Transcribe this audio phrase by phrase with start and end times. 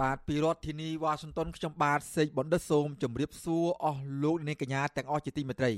[0.00, 5.72] បាទពីរដ្ឋធានីវ៉ាស៊ីនតោនខ្ញុំបាទសេកបណ្ឌិតសូមជម្រាបសួរអស់លោកអ្នកកញ្ញាទាំងអស់ជាទីមេត្រី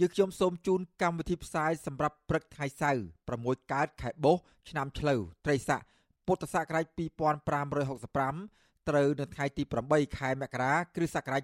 [0.00, 3.02] យើងខ្ញុំសូមជូនកម្មវិធីផ្សាយសម្រាប់ព្រឹកថ្ងៃសៅរ៍
[3.36, 5.80] 6កើតខែបុស្សឆ្នាំឆ្លូវត្រីស័ក
[6.26, 6.86] ពុទ្ធសករាជ
[7.86, 11.42] 2565ត្រូវនៅថ្ងៃទី8ខែមករាគ្រិស្តសករាជ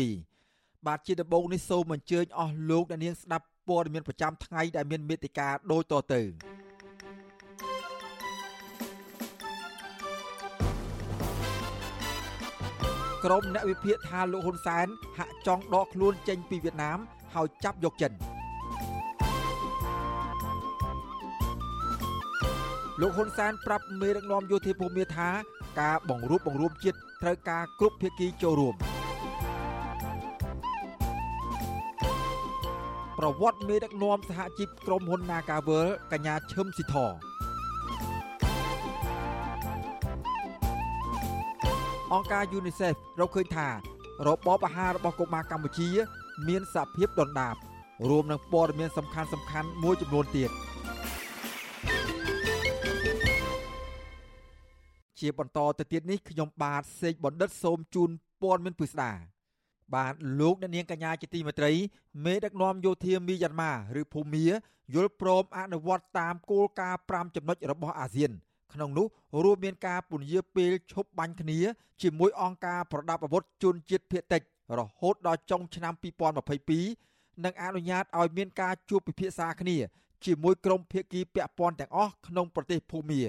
[0.00, 6.22] 2022បាទជាដំបូងនេះសូមអញ្ជើញអស់លោកអ្នកនាងស្ដាប់ព័ត៌មានប្រចាំថ្ងៃដែលមានមេតិការដូចតទៅ
[13.24, 14.86] ក្រុមអ្នកវិភាគថាលោកហ៊ុនសែន
[15.18, 16.98] ហាក់ចង់ដកខ្លួនចេញពីវៀតណាម
[17.34, 18.12] ហើយចាប់យកចិន
[23.00, 25.28] លោកហ៊ុនសែនប្រាប់មេដឹកនាំយោធាភូមិថា
[25.80, 28.74] ការបង្រួបបង្រួមជាតិត្រូវការគ្រប់ភាគីចូលរួម
[33.18, 36.96] ប្រវត្តិមេដឹកនាំសហជីពក្រុមហ៊ុន Nagavel កញ្ញាឈឹមស៊ីធ
[42.12, 43.68] អង្គការ UNICEF រកឃើញថា
[44.26, 45.88] របបអាហាររបស់កុមារកម្ពុជា
[46.48, 47.56] មានសភាពដុនដាប
[48.08, 50.50] រួមនឹងព័ត៌មានសំខាន់សំខាន់មួយចំនួនទៀត
[55.20, 58.10] ជាបន្តទៅទៀតនេះខ្ញុំបាទសេកបណ្ឌិតសូមជូន
[58.42, 59.12] ព័ត៌មានពិស្ដា
[59.94, 61.72] បាទលោកអ្នកនាងកញ្ញាជាទីមេត្រី
[62.24, 64.46] មេដឹកនាំយោធាមីយ៉ាន់ម៉ាឬភូមា
[64.94, 68.32] យល់ព្រមអនុវត្តតាមគោលការណ៍5ចំណុចរបស់អាស៊ាន
[68.72, 69.06] ក្នុងនោះ
[69.44, 71.58] រួមមានការពន្យាពេលឈប់បាញ់គ្នា
[72.02, 74.42] ជាមួយអង្គការប្រដាប់អាវុធជនជាតិភៀតតិច
[74.78, 75.94] រហូតដល់ចុងឆ្នាំ
[76.68, 79.76] 2022និងអនុញ្ញាតឲ្យមានការជួបពិភាក្សាគ្នា
[80.24, 83.22] ជាមួយក្រុមភាគីពាក់ព័ន្ធទាំងអស់ក្នុងប្រទេសភូមា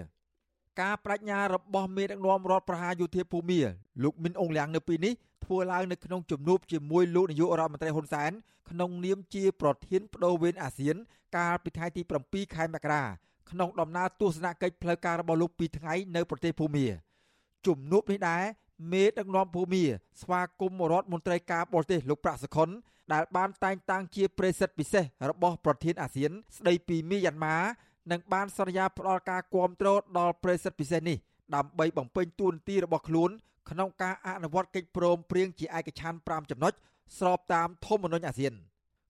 [0.81, 3.59] ការបញ្ញារបស់មេដឹកនាំរដ្ឋប្រហារយោធាភូមា
[4.03, 5.13] លោកមីនអងលៀងនៅពេលនេះ
[5.45, 8.31] ធ្វើឡើងនៅក្នុងជំនួបជាមួយលោកនាយករដ្ឋមន្ត្រីហ៊ុនសែន
[8.69, 10.95] ក្នុងនាមជាប្រធានបដូវវេនអាស៊ាន
[11.37, 13.03] កាលពីថ្ងៃទី7ខែមករា
[13.51, 16.85] ក្នុងដំណើរទស្សនកិច្ចផ្លូវការរបស់លោកពីថ្ងៃនៅប្រទេសភូមា
[17.67, 18.44] ជំនួបនេះដែរ
[18.91, 19.84] មេដឹកនាំភូមា
[20.22, 22.69] ស្វាគមន៍រដ្ឋមន្ត្រីការបរទេសលោកប្រាក់សុខុន
[23.13, 27.57] ដែលបានតែងតាំងជាប្រេសិតពិសេសរបស់ប្រធានអាស៊ាន ស្ដីពីមីយ៉ាន់ម៉ា
[28.11, 31.17] និងបានសន្យាផ្ដល់ការគ្រប់គ្រងដល់ប្រេសិតពិសេសនេះ
[31.56, 33.29] ដើម្បីបំពេញតួនាទីរបស់ខ្លួន
[33.69, 36.73] ក្នុងការអនុវត្តកិច្ចព្រមព្រៀងជាឯកច្ឆន្ទ5ចំណុច
[37.17, 38.53] ស្របតាមធម្មនុញ្ញអាស៊ាន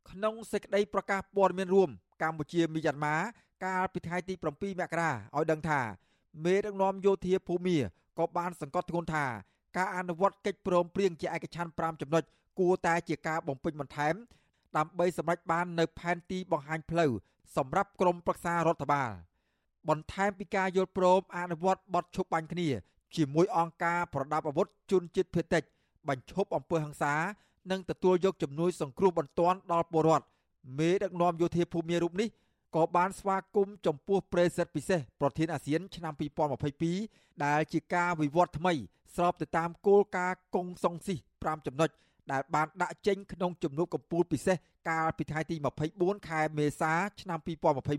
[0.10, 1.90] ក្នុងសេចក្តីប្រកាសព័ត៌មានរួម
[2.22, 3.16] កម្ពុជាមីយ៉ាន់ម៉ា
[3.64, 5.82] កាលពីថ្ងៃទី7មករាឲ្យដឹងថា
[6.44, 7.78] មេដឹកនាំយោធាភូមា
[8.20, 9.26] ក៏បានសង្កត់ធ្ងន់ថា
[9.78, 12.24] ការអនុវត្តកិច្ចព្រមព្រៀងជាឯកច្ឆន្ទ5ចំណុច
[12.60, 14.16] គួរតែជាការបំពេញបន្ថែម
[14.78, 17.12] ដើម្បីសម្រេចបាននៅផែនទីបង្ហាញផ្លូវ
[17.58, 19.12] សម្រាប់ក្រមប្រឹក្សារដ្ឋបាល
[19.90, 22.70] បន្ថែមពីការយល់ព្រមអនុវត្តបទឈប់បាញ់គ្នា
[23.16, 25.64] ជាមួយអង្គការប្រដាប់អាវុធជនជាតិភៀតតិច
[26.08, 27.14] បញ្ឈប់អំពើហិង្សា
[27.72, 30.26] និងទទួលយកជំនួយសង្គ្រោះបន្ទាន់ដល់ពលរដ្ឋ
[30.80, 32.28] មេដឹកនាំយោធាភូមិរូបនេះ
[32.76, 36.14] ក៏បានស្វាគមន៍ចំពោះប្រេសិតពិសេសប្រធានអាស៊ានឆ្នាំ
[36.78, 38.74] 2022ដែលជាការវិវត្តថ្មី
[39.16, 41.90] ស្របទៅតាមគោលការណ៍កុងសុងស៊ី5ចំណុច
[42.32, 44.58] ដែលបានដាក់ចេញក្នុងជំនួបកម្ពុជាពិសេស
[44.90, 45.56] កាលពីថ្ងៃទី
[45.92, 47.40] 24ខែមេសាឆ្នាំ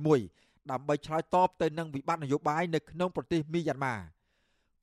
[0.04, 3.96] 2021ដើម្បីឆ្លើយតបទៅនឹងវិបត្តិនយោបាយនៅក្នុងប្រទេសមីយ៉ាន់ម៉ា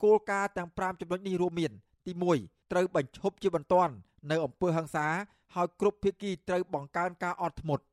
[0.04, 1.72] គោលការណ៍ទាំង5ចំណុចនេះរួមមាន
[2.06, 2.12] ទី
[2.42, 3.94] 1ត្រូវបញ្ឈប់ជាបន្ទាន់
[4.32, 5.08] នៅអំពើហិង្សា
[5.56, 7.84] ហើយគ្រប់ភាគីត្រូវបង្កើនការអត់ធ្មត់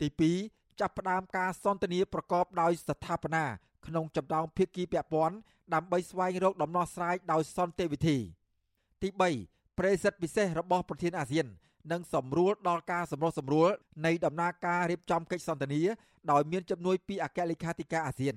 [0.00, 3.44] ទី2 ចាប់ផ្ដើមការសន្ទនាប្រកបដោយស្ថាបនា
[3.86, 5.36] ក្នុងចំណោមភាគីពាក់ព័ន្ធ
[5.74, 8.18] ដើម្បីស្វែងរកដំណោះស្រាយដោយសន្តិវិធី
[9.02, 9.08] ទី
[9.44, 11.46] 3ប្រេសិតពិសេសរបស់ប្រធានអាស៊ាន
[11.92, 13.68] និងសម្រួលដល់ការសម្រុះសម្រួល
[14.06, 15.82] នៃដំណើរការរៀបចំកិច្ចសន្ទនា
[16.30, 18.34] ដោយមានជំនួយពីអគ្គលេខាធិការអាស៊ាន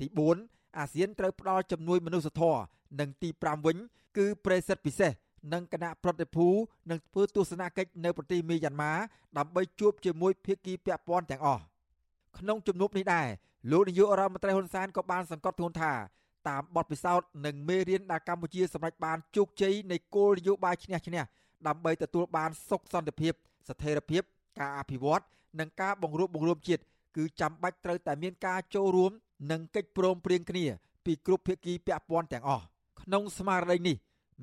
[0.00, 0.06] ទី
[0.42, 2.60] 4អាស៊ានត្រូវផ្ដល់ជំនួយមនុស្សធម៌
[3.00, 3.76] និងទី5វិញ
[4.16, 5.12] គឺប្រេសិតពិសេស
[5.52, 6.48] និងគណៈប្រតិភូ
[6.90, 8.92] នឹងធ្វើទស្សនកិច្ចនៅប្រទេសមីយ៉ាន់ម៉ា
[9.38, 11.62] ដើម្បីជួបជាមួយភាគីពាក់ព័ន្ធទាំងអស់
[12.38, 13.28] ក្នុងជំនួបនេះដែរ
[13.70, 15.92] លោកនាយករដ្ឋមន្ត្រីហ៊ុនសែនក៏បានសង្កត់ធ្ងន់ថា
[16.48, 21.22] តាមបទពិសោធន៍និងមេរៀនដែលកម្ពុជាសម្រេចបានជោគជ័យនៃគោលនយោបាយឈ្នះឈ្នះ
[21.66, 23.32] ដើម្បីទទួលបានសុខសន្តិភាព
[23.68, 24.22] ស្ថិរភាព
[24.58, 25.22] ការអភិវឌ្ឍ
[25.60, 26.82] និងការបង្រួបបង្រួមជាតិ
[27.16, 29.12] គឺចាំបាច់ត្រូវតែមានការចូលរួម
[29.50, 30.64] និងកិច្ចព្រមព្រៀងគ្នា
[31.04, 32.64] ពីគ្រប់ភាគីពាក់ព័ន្ធទាំងអស់
[33.02, 33.96] ក្នុងស្មារតីនេះ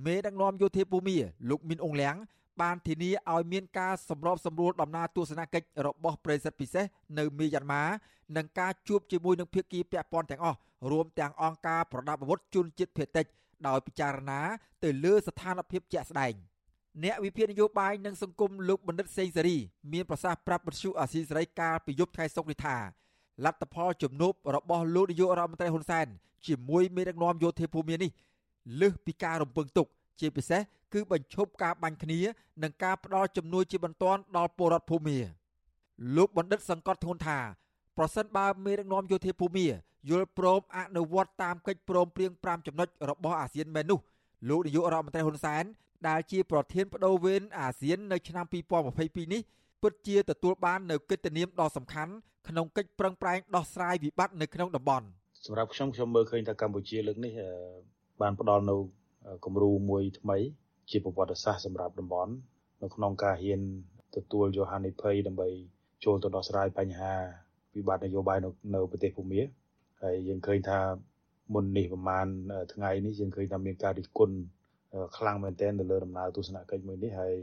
[0.06, 1.16] មេដឹកនាំយោធាភូមិ
[1.50, 2.16] លោកមីនអងលៀង
[2.62, 6.86] បានធានាឲ្យមានការសម្របសម្រួលដំណើរទស្សនកិច្ចរបស់ប្រិស័ទពិសេស
[7.18, 7.84] នៅមីយ៉ាន់ម៉ា
[8.38, 10.58] និងការជួបជាមួយនឹងភាគីពាក់ព័ន្ធទាំងអស់
[10.92, 13.26] រួមទាំងអង្គការប្រដាប់អាវុធជនជាតិភៀតតិច
[13.68, 14.40] ដោយពិចារណា
[14.84, 16.34] ទៅលើស្ថានភាពជាក់ស្ដែង
[17.04, 19.58] អ្នកវិភាគនយោបាយនិងសង្គមលោកបណ្ឌិតសេងសេរី
[19.94, 22.78] មានប្រសាសន៍ប្រាប់បទសុអាស៊ីសេរីកាលពីយប់ថ្ងៃសុក្រនេះថា
[23.46, 26.08] លទ្ធផលជំនួបរបស់លោកនាយករដ្ឋមន្ត្រីហ៊ុនសែន
[26.48, 28.12] ជាមួយមេដឹកនាំយោធាភូមិនេះ
[28.82, 29.88] លើសពីការរំពឹងទុក
[30.20, 30.62] ជាពិសេស
[30.94, 32.20] គឺបញ្ឈប់ការបាញ់គ្នា
[32.64, 35.18] និងការផ្ដល់ជំនួយជាបន្ទាន់ដល់ពលរដ្ឋភូមិ
[36.16, 37.40] លោកបណ្ឌិតសង្កត់ធ្ងន់ថា
[37.98, 39.66] ប្រសិនបើមេដឹកនាំយោធាភូមិ
[40.10, 44.00] យល់ព្រមអនុវត្តតាមកិច្ចព្រមព្រៀង5ចំណុចរបស់អាស៊ានមែននោះ
[44.50, 45.64] លោកនាយករដ្ឋមន្ត្រីហ៊ុនសែន
[46.08, 48.46] ដែលជាប្រធានបដូវវេនអាស៊ាននៅឆ្នាំ
[48.90, 49.42] 2022នេះ
[49.82, 52.12] ពិតជាទទួលបាននូវកិត្តិនាមដ៏សំខាន់
[52.48, 55.06] ក្នុងកិច្ចប្រឹងប្រែងដោះស្រាយវិបត្តិនៅក្នុងតំបន់
[55.46, 57.34] សម្រាប់ខ្ញុំខ្ញុំមើលឃើញថាកម្ពុជាលើកនេះ
[58.22, 58.80] បានផ្ដល់នូវ
[59.46, 60.38] គំរូមួយថ្មី
[60.90, 62.34] ជាប្រវត្តិសាស្ត្រសម្រាប់តំបន់
[62.82, 63.62] នៅក្នុងការហ៊ាន
[64.16, 65.50] ទទួលយកហានិភ័យដើម្បី
[66.06, 67.14] ចូលទៅដោះស្រាយបញ្ហា
[67.76, 69.42] វិបត្តិនយោបាយនៅនៅប្រទេសភូមា
[70.02, 70.80] ហើយយើងឃើញថា
[71.54, 72.28] មុននេះប្រហែល
[72.74, 74.36] ថ្ងៃនេះយើងឃើញថាមានការរិះគន់
[75.18, 77.36] ខ្លាំងមែនទែនទៅលើដំណើរទស្សនកិច្ចមួយនេះហើយ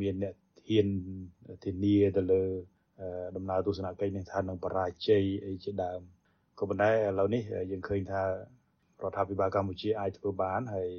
[0.00, 0.34] មានអ្នក
[0.68, 0.86] ហ៊ាន
[1.64, 2.42] ធានាទៅលើ
[3.36, 6.00] ដំណើរទស្សនកិច្ចនេះថានឹងបរាជ័យអីជាដើម
[6.58, 8.22] ក៏ប៉ុន្តែឥឡូវនេះយើងឃើញថា
[9.04, 10.90] រដ្ឋាភិបាលកម្ពុជាអាចធ្វើបានហើយ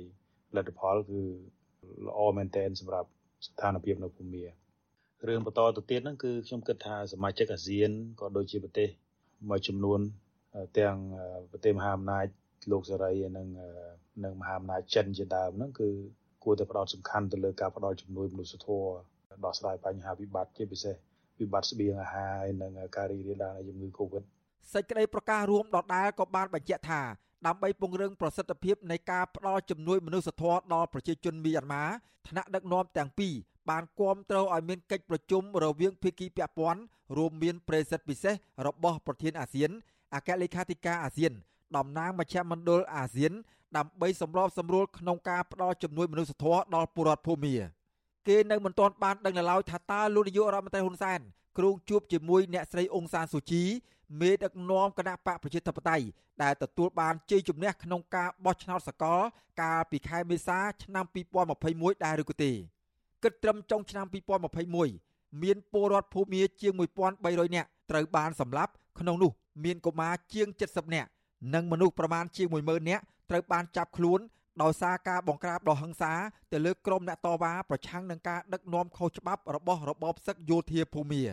[0.56, 1.22] លទ្ធផលគឺ
[2.08, 3.10] ល្អមែនទែនសម្រាប់
[3.46, 4.44] ស្ថានភាពនៅភូមា
[5.28, 8.90] រឿងបន្តទៅទៀតហ្នឹងគឺខ្ញុំគិតថាសមាជិកអាស៊ានក៏ដូចជាប្រទេស
[9.50, 10.00] មួយចំនួន
[10.80, 10.96] ទាំង
[11.52, 12.26] ប្រទេសមហាអំណាច
[12.72, 13.48] លោកសេរីនិង
[14.24, 15.90] និងមហាអំណាចចិនជាដើមហ្នឹងគឺ
[16.44, 18.92] គួរតែផ្ដោតសំខាន់ទៅលើការផ្ដល់ជំនួយមនុស្សធម៌
[19.46, 20.96] ដោះស្រាយបញ្ហាវិបត្តិជាពិសេស
[21.40, 24.24] វិបត្តិស្បៀងអាហារនិងការរីករាលដាលនៃជំងឺ Covid
[24.74, 27.02] សេចក្តីប្រកាសរួមដដែលក៏បានបញ្ជាក់ថា
[27.48, 31.84] ដើម្បីពង្រឹងប្រសិទ្ធភាពនៃការផ្ដល់ជំនួយមនុស្សធម៌ដល់ប្រជាជនមីយ៉ាន់ម៉ា
[32.28, 33.34] ថ្នាក់ដឹកនាំទាំងពីរ
[33.70, 36.82] បានគាំទ្រឲ្យមានកិច្ចប្រជុំរវាងភាគីពាក់ព័ន្ធ
[37.18, 38.36] រួមមានប្រេសិតពិសេស
[38.68, 39.72] របស់ប្រធានអាស៊ាន
[40.16, 41.32] អគ្គលេខាធិការអាស៊ាន
[41.78, 43.34] តំណាងមជ្ឈមណ្ឌលអាស៊ាន
[43.78, 47.56] ដើម្បីសម្របសម្រួលក្នុងការផ្ដល់ជំនួយមនុស្សធម៌ដល់ពលរដ្ឋភូមា
[48.28, 51.20] គេនៅមិនទាន់បានដឹងនៅឡើយថាតើលោកនាយករដ្ឋមន្ត្រីហ៊ុនសែន
[51.58, 53.64] គ្រងជួបជាមួយអ្នកស្រីអ៊ុងសានស៊ូជី
[54.20, 56.06] មេដឹកនាំគណៈបកប្រជាធិបតេយ្យ
[56.44, 59.22] ដែលទទួលបានជ័យជំនះក្នុងការបោះឆ្នោតសកល
[59.62, 61.06] កាលពីខែមេសាឆ្នាំ
[61.54, 62.52] 2021ដែរឬក៏ទេ
[63.24, 64.06] គិតត្រឹមចុងឆ្នាំ
[64.74, 66.74] 2021មានពលរដ្ឋភូមាជាង
[67.14, 69.32] 1300នាក់ត្រូវបានសម្លាប់ក្នុងនោះ
[69.64, 71.10] មានកុមារជាង70នាក់
[71.54, 74.20] និងមនុស្សប្រមាណជាង10000នាក់ត្រូវបានចាប់ខ្លួន
[74.62, 76.14] ដោយសារការបង្ក្រាបដ៏ហិង្សា
[76.52, 81.24] ទៅលើក្រុមអ្នកតវ៉ាប្រឆាំងនឹងការដឹកនាំខុសច្បាប់របស់របបសឹកយោធាភូមា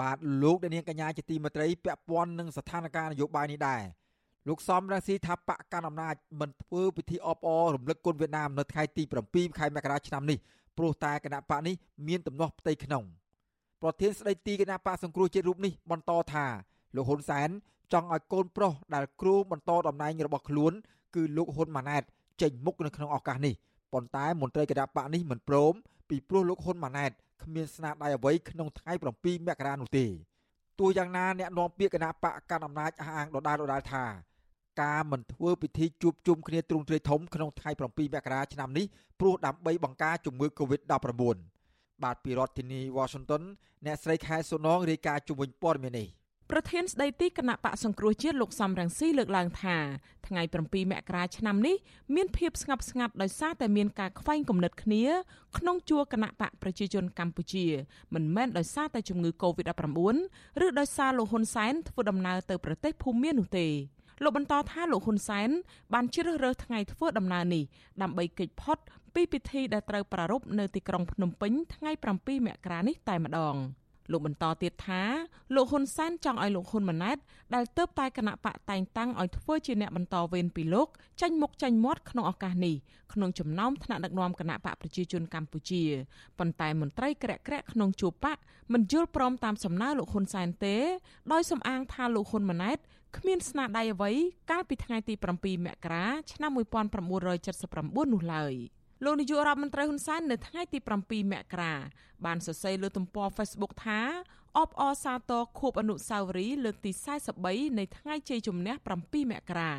[0.00, 3.82] បាទលោកនាងកញ្ញាជាទីមេត្រីពាក់ព័ន្ធនឹងស្ថានភាពនយោបាយនេះដែរ
[4.48, 10.38] លោកសំរងស៊ីថាបកកណ្ដាលអំណាចមិនធ្វើពិធីអបអររំលឹកគុណវៀតណាមនៅថ្ងៃទី7ខែមករាឆ្នាំនេះ
[10.76, 11.74] ព្រោះតែគណៈបកនេះ
[12.08, 13.04] មានទំនាស់ផ្ទៃក្នុង
[13.82, 16.46] ប្រធានស្ដីទីគណៈបកសង្គ្រោះជាតិរូបនេះបន្តថា
[16.96, 17.48] លោកហ៊ុនសែន
[17.92, 20.72] ចង់ឲ្យកូនប្រុសដែលគ្រូបន្តតំណែងរបស់ខ្លួន
[21.14, 22.02] គឺលោកហ៊ុនម៉ាណែត
[22.42, 23.54] ចេញមុខនៅក្នុងឱកាសនេះ
[23.92, 25.74] ប៉ុន្តែមន្ត្រីគណៈបកនេះមិនព្រម
[26.08, 27.10] ពីព្រោះលោកហ៊ុនម៉ាណែត
[27.42, 30.06] គ្មានស្នាដៃអ្វីក្នុងថ្ងៃ7មករានោះទេ
[30.78, 34.04] ទោះយ៉ាងណាអ្នកនាំពាក្យគណៈបកកណ្ដាលអំណាចអះអាងដដែលដដែលថា
[34.82, 37.82] ការមិនធ្វើពិធីជួបជុំគ្នាទ្រង់ទ្រាយធំក្នុងថ្ងៃ7
[38.14, 38.86] មករាឆ្នាំនេះ
[39.20, 41.36] ព្រោះដើម្បីបង្ការជំងឺ Covid-19
[42.02, 43.42] បាទពីរដ្ឋធានី Washington
[43.84, 46.08] អ្នកស្រីខែសុនងរាយការណ៍ជុំវិញព័ត៌មាននេះ
[46.52, 49.76] ប្រធានស្ដីទីគណៈបកសង្គ្រោះជាតិលោកសំរងស៊ីលើកឡើងថា
[50.26, 51.76] ថ្ងៃ7មករាឆ្នាំនេះ
[52.14, 55.04] មានភាពស្ងប់ស្ងាត់ដោយសារតែមានការខ្វែងគំនិតគ្នា
[55.58, 57.66] ក្នុងជួរគណៈបកប្រជាជនកម្ពុជា
[58.14, 59.98] មិនមែនដោយសារតែជំងឺ Covid-19
[60.64, 63.66] ឬដោយសារលោកហ៊ុនសែនធ្វើដំណើរទៅប្រទេសភូមានោះទេ
[64.22, 65.48] លោកបន្តថាលោកហ៊ុនសែន
[65.94, 67.64] បានជ្រើសរើសថ្ងៃធ្វើដំណើរនេះ
[68.02, 68.78] ដើម្បីគេចផុត
[69.14, 73.56] ពីពិធីដែលត្រូវប្រារព្ធនៅទីក្រុងភ្នំពេញថ្ងៃ7មករានេះតែម្ដង
[74.10, 75.02] លោកបន្តទៀតថា
[75.54, 77.16] លោកហ៊ុនសែនចង់ឲ្យលោកហ៊ុនម៉ាណែត
[77.54, 80.88] ដែលទៅតែគណៈបកតែងតាំងឲ្យធ្វើជាអ្នកបន្តវេនពីលោក
[81.20, 82.74] ចាញ់មុខចាញ់មាត់ក្នុងឱកាសនេះ
[83.12, 85.82] ក្នុងចំណោមថ្នាក់ដឹកនាំគណៈបកប្រជាជនកម្ពុជា
[86.38, 88.38] ប៉ុន្តែមន្ត្រីក្រាក់ក្រាក់ក្នុងជួរបក
[88.72, 90.76] មិនយល់ព្រមតាមសំណើលោកហ៊ុនសែនទេ
[91.32, 92.78] ដោយសំអាងថាលោកហ៊ុនម៉ាណែត
[93.16, 94.12] គ្មានស្នាដៃអ្វី
[94.50, 96.50] កាលពីថ្ងៃទី7មករាឆ្នាំ
[97.12, 98.54] 1979នោះឡើយ
[99.04, 101.74] លោកនាយករដ្ឋមន្ត្រីហ៊ុនសែននៅថ្ងៃទី7មករា
[102.24, 104.00] បានសរសេរលើទំព័រ Facebook ថា
[104.58, 106.90] អបអរសាទរខួបអនុស្សាវរីយ៍លើកទី
[107.34, 109.72] 43នៃថ្ងៃជ័យជំនះ7មករា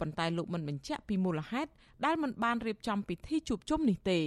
[0.00, 1.70] ប៉ុន្តែលោកមិនបញ្ជាក់ពីមូលហេតុ
[2.04, 4.20] ដែលមិនបានរៀបចំពិធីជួបជុំនេះទេ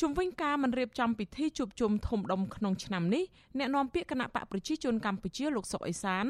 [0.00, 3.24] ជុំវិញការមិនរៀបចំពិធីជួបជុំធំដុំក្នុងឆ្នាំនេះ
[3.58, 6.26] អ្នកនាំពាក្យគណៈបកប្រជាជនកម្ពុជាលោកសុកអេសាន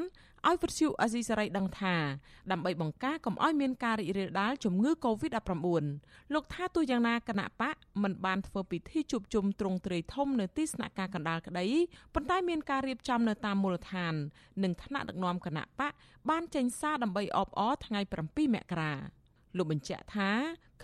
[0.48, 1.94] ឲ្យវិទ្យុអាស៊ីសេរីដឹងថា
[2.52, 11.66] ដើម្បីបង្ការកុំឲ្យមានការរីករាលដាលជំងឺ Covid-19 លោកថាទោះយ៉ាងណាគណៈបកមិនបានធ្វើពិធីជួបជុំទ្រង់ទ្រាយធំនៅទីស្នាក់ការកណ្ដាលក្តី
[12.14, 14.14] ប៉ុន្តែមានការរៀបចំនៅតាមមូលដ្ឋាន
[14.62, 15.92] និងថ្នាក់ដឹកនាំគណៈបក
[16.30, 18.92] បានចេញសារដើម្បីអបអរថ្ងៃ7មករា
[19.56, 20.30] លោកបញ្ជាក់ថា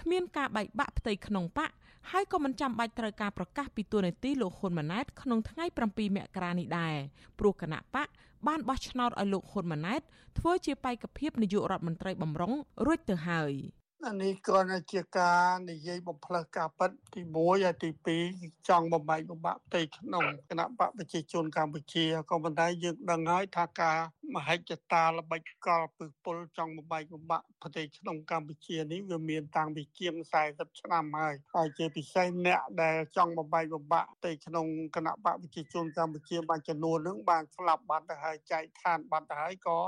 [0.00, 1.70] គ្មានការបែកបាក់ផ្ទៃក្នុងបក
[2.12, 6.94] ហើយក៏មិនចាំបាច់ត្រូវការប្រកាសពីទួលនីតិលោកហ៊ុនម៉ាណែតក្នុងថ្ងៃ7មករានេះដែរ
[7.38, 8.08] ព្រោះគណៈបក
[8.46, 10.00] បានបោះឆ្នោតឲ្យលោកហ៊ុនម៉ាណែត
[10.38, 12.52] ធ្វើជាបេក្ខភាពនាយករដ្ឋមន្ត្រីបំរុង
[12.86, 13.85] រួចទៅហើយអា
[14.22, 17.90] នេះគ្រាន់តែជាការនិយាយបំផ្លើសការពិតទី1ហើយទី
[18.24, 23.98] 2ចង់បំបែកបំបាក់ផ្ទៃក្នុងគណៈបកប្រជាជនកម្ពុជាក៏ប៉ុន្តែយើងដឹងហើយថាការ
[24.34, 30.14] មហិច្ឆតាល្បិចកលពឹសពលចង់បំបែកបំបាក់ប្រទេសក្នុងកម្ពុជានេះវាមានតាំងពីជាង
[30.48, 39.78] 40ឆ្នាំហើយហើយជាពិសេសអ្នកដែលចង់បំបែកបំបាក់ប្រទេសក្នុងគណៈបកប្រជាជនកម្ពុជាបានចំនួននឹងបានស្លាប់បាត់ទៅហើយចែកឋានបាត់ទៅហើយក៏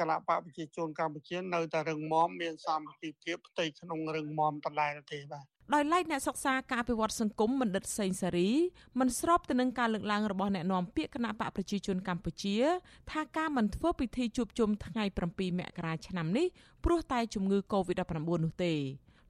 [0.00, 5.44] គណៈបកប្រជាជនកម្ពុជានៅតែរឹងមាំមានសាមគ្គីភាពផ្ទៃក្នុងរឹងមាំដដែលទេបាទ
[5.74, 8.50] ដោយឡែកអ្នកសិក្សាការអភិវឌ្ឍសង្គមបណ្ឌិតសេងសេរី
[9.00, 12.56] មិនស្របទៅនឹងការលើកឡើងរបស់អ្នកនាំពាក្យគណៈបកប្រជាជនកម្ពុជា
[13.10, 16.46] ថាការមិនធ្វើពិធីជួបជុំថ្ងៃ7មករាឆ្នាំនេះ
[16.84, 18.74] ព្រោះតែជំងឺ Covid-19 នោះទេ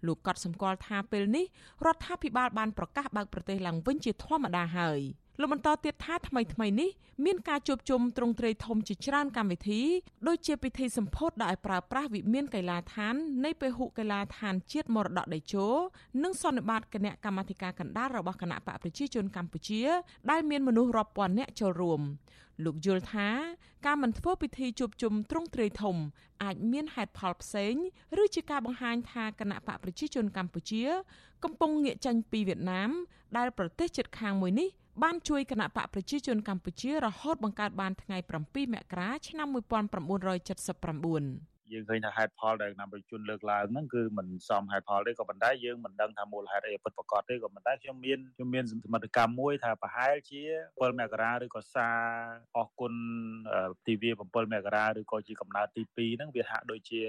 [0.07, 1.45] លោកកត់សម្គាល់ថាពេលនេះ
[1.87, 5.01] រដ្ឋាភិបាលបានប្រកាសបើកប្រទេសឡើងវិញជាធម្មតាហើយ។
[5.41, 6.91] លោកបន្តទៀតថាថ្មីថ្មីនេះ
[7.25, 9.81] មានការជួបជុំទ្រង់ទ្រាយធំជាច្រើនកម្មវិធី
[10.29, 15.67] ដូចជាពិធីសម្ពោធដោយប្រើប្រាស់វិមានកីឡាដ្ឋាននៃពហុកីឡាដ្ឋានជាតិមរតកតេជោ
[16.23, 19.83] និងសន្និបាតគណៈកម្មាធិការកណ្ដាលរបស់គណៈបកប្រជាជនកម្ពុជា
[20.31, 22.01] ដែលមានមនុស្សរាប់ពាន់នាក់ចូលរួម
[22.65, 23.29] លោកយល់ថា
[23.87, 25.97] ការមិនធ្វើពិធីជួបជុំទ្រង់ទ្រាយធំ
[26.43, 27.75] អាចមានហេតុផលផ្សេង
[28.23, 30.85] ឬជាការបង្ហាញថាគណៈបកប្រជាជនកម្ពុជា
[31.45, 32.91] កំពុងងាកចេញពីវៀតណាម
[33.37, 34.69] ដែលប្រទេសជិតខាងមួយនេះ
[35.03, 38.31] បានជួយគណៈបកប្រជាជនកម្ពុជារហូតបង្កើតបានថ្ងៃ7
[38.75, 51.99] មករាឆ្នាំ1979 យើងឃើញថាហេតុផលដែលគណៈប្រជាជនលើកឡើងហ្នឹងគឺមិនសមហេតុផលទេក៏ប៉ុន្តែយើងមិនដឹងថាមូលហេតុអីពិតប្រាកដទេក៏ប៉ុន្តែខ្ញុំមានខ្ញុំមានសមត្ថកម្មមួយថាប្រហែលជា7មករាឬក៏សារ
[52.57, 52.95] អស់គុណ
[53.87, 54.21] ទិវា7
[54.53, 57.01] មករាឬក៏ជាកំណើតទី2ហ្នឹងវាហាក់ដូចជា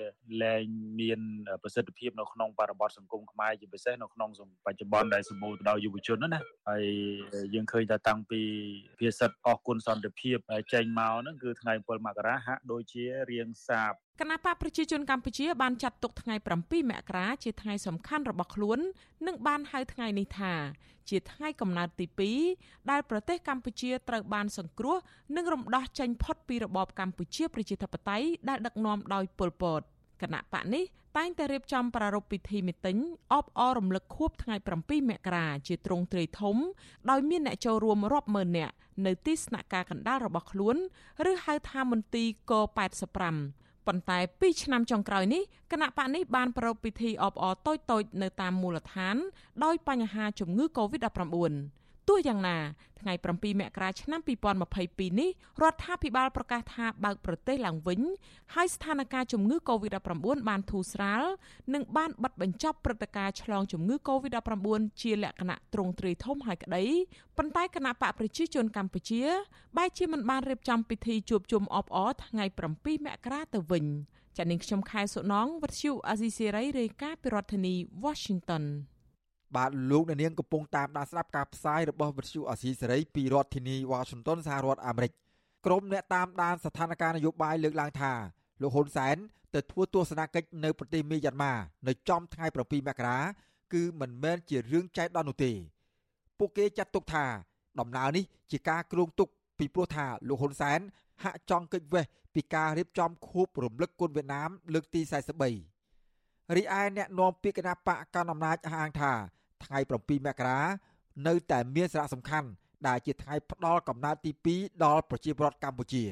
[0.43, 0.63] លែង
[0.99, 1.19] មាន
[1.63, 4.29] ប្រសិទ្ធភាពនៅក្នុងបរិបទសង្គមខ្មែរជាពិសេសនៅក្នុង
[4.65, 6.39] បច្ចុប្បន្នដែលសម្បូរទៅដោយយុវជនណា
[6.69, 6.85] ហើយ
[7.53, 8.41] យើងឃើញថាតាំងពី
[8.99, 10.37] ភាសិតអស់គុណសន្តិភាព
[10.73, 18.79] ចេញមកហ្នឹងគឺថ្ងៃ7មករាហាក់ដូចជារៀងសាប គណៈបកប្រជាជនកម្ពុជាបានចាត់ទុកថ្ងៃ7មករាជាថ្ងៃសំខាន់របស់ខ្លួន
[19.27, 20.53] និងបានហៅថ្ងៃនេះថា
[21.09, 22.05] ជាថ្ងៃកំណើតទី
[22.47, 24.97] 2ដែលប្រទេសកម្ពុជាត្រូវបានសង្គ្រោះ
[25.35, 29.81] និងរំដោះចេញផុតពីរបបកម្ពុជាប្រជាធិបតេយ្យដែលដឹកនាំដោយប៉ុលពត
[30.21, 30.83] គណៈបកនេះ
[31.17, 32.97] តែងតែរៀបចំប្រារព្ធពិធីមីតិញ
[33.33, 36.55] អបអររំលឹកខួបថ្ងៃ7មករាជាទ្រង់ទ្រាយធំ
[37.09, 38.73] ដោយមានអ្នកចូលរួមរាប់ម៉ឺននាក់
[39.05, 40.75] នៅទីស្នាក់ការកណ្ដាលរបស់ខ្លួន
[41.29, 49.15] ឬហៅថាមន្ទីរក85 ប៉ុន្តែ2ឆ្នាំចុងក្រោយនេះគណៈបកនេះបានប្រារព្ធពិធីអបអរតូចៗនៅតាមមូលដ្ឋាន
[49.63, 52.57] ដោយបញ្ហាជំងឺ Covid-19 ទោះយ៉ាងណា
[53.01, 54.21] ថ្ងៃ7មករាឆ្នាំ
[54.69, 55.29] 2022នេះ
[55.61, 58.01] រដ្ឋាភិបាលប្រកាសថាបើកប្រទេសឡើងវិញ
[58.53, 61.23] ហើយស្ថានភាពជំងឺ Covid-19 បានធូរស្រាល
[61.73, 66.83] និងបានបិទបញ្ចប់ព្រឹត្តិការណ៍ឆ្លងជំងឺ Covid-19 ជាលក្ខណៈទ្រង់ទ្រាយធំហើយក្តី
[67.37, 69.23] ប៉ុន្តែគណៈបកប្រជាជនកម្ពុជា
[69.77, 73.85] បែរជាមិនបានរៀបចំពិធីជួបជុំអបអរថ្ងៃ7មករាទៅវិញ
[74.37, 78.63] ចានាងខ្ញុំខែសុណងវັດឈូអាស៊ីសេរីរាយការណ៍ពីរដ្ឋធានី Washington
[79.55, 85.11] បាទលោកអ្នកនាងកំពុងតាមដានស្ដាប់ការផ្សាយរបស់វិទ្យុអាស៊ីសេរីពីរដ្ឋធានីវ៉ាស៊ីនតោនសហរដ្ឋអាមេរិក
[85.65, 88.13] ក្រុមអ្នកតាមដានស្ថានភាពនយោបាយលើកឡើងថា
[88.61, 89.15] លោកហ៊ុនសែន
[89.53, 91.53] ទៅធ្វើទស្សនកិច្ចនៅប្រទេសមីយ៉ាន់ម៉ា
[91.87, 93.19] នៅចំថ្ងៃ7មករា
[93.73, 95.51] គឺមិនមែនជារឿងចៃដន្យនោះទេ
[96.37, 97.25] ពួកគេចាត់ទុកថា
[97.79, 99.29] ដំណើរនេះជាការគ្រោងទុក
[99.59, 100.79] ពីព្រោះថាលោកហ៊ុនសែន
[101.23, 105.01] ហាក់ចង់គេចវេះពីការរៀបចំខួបរំលឹកគុណវៀតណាមលើកទី
[105.79, 109.13] 43រីឯអ្នកនាំពាក្យគណៈបកកណ្ដាលអំណាចអះអាងថា
[109.65, 110.59] ថ្ងៃ7មករា
[111.27, 112.47] នៅតែមានសារៈសំខាន់
[112.87, 116.03] ដែលជាថ្ងៃផ្ដល់កំណើតទី2ដល់ប្រជាពលរដ្ឋកម្ពុជា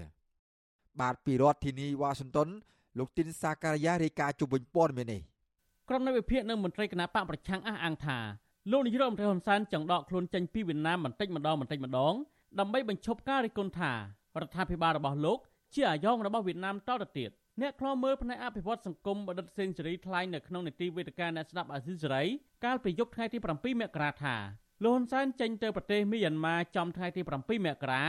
[1.01, 2.50] បាទពីរដ្ឋធានីវ៉ាស៊ីនតោន
[2.98, 5.22] លោកទីនសាការីយ៉ារាយការណ៍ជុំវិញព័ត៌មាននេះ
[5.89, 8.18] ក្រុមនៃវិភាគនិងមន្ត្រីគណៈបកប្រឆាំងអះអាងថា
[8.72, 12.13] លោកនាយរដ្ឋមន្ត្រីហ៊ុនសែនចង់ដកខ្លួនចេញពីវៀតណាមបន្តិចម្ដងបន្តិចម្ដង
[12.60, 13.91] ដើម្បីបញ្ឈប់ការរិះគន់ថា
[14.41, 15.39] រដ្ឋាភិបាលរបស់លោក
[15.74, 17.29] ជាអាយ៉ងរបស់វៀតណាមតទៅទៀត
[17.62, 22.24] អ្នកខ្លោមើលផ្នែកអភិវឌ្ឍសង្គមបដិទ្ធសេនស៊ូរីថ្លែងនៅក្នុងនីតិវេទិកាអ្នកស្ដាប់អាស៊ីសេរី
[22.66, 24.36] កាលពីយប់ថ្ងៃទី7មករាថា
[24.84, 28.04] លោកហ៊ុនសែនចេញទៅប្រទេសមីយ៉ាន់ម៉ាចំថ្ងៃទី7មករា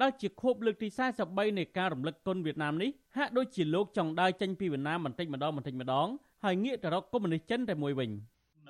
[0.00, 0.88] ដែលជាខួបលើកទី
[1.22, 6.08] 43នៃការរំលឹកគុណវៀតណាមនេះហាក់ដូចជាលោកចង់ដើរចេញពីវៀតណាមបន្តិចម្ដងបន្តិចម្ដង
[6.44, 8.10] ហើយងាកទៅរកកុម្មុយនីសចិនតែមួយវិញ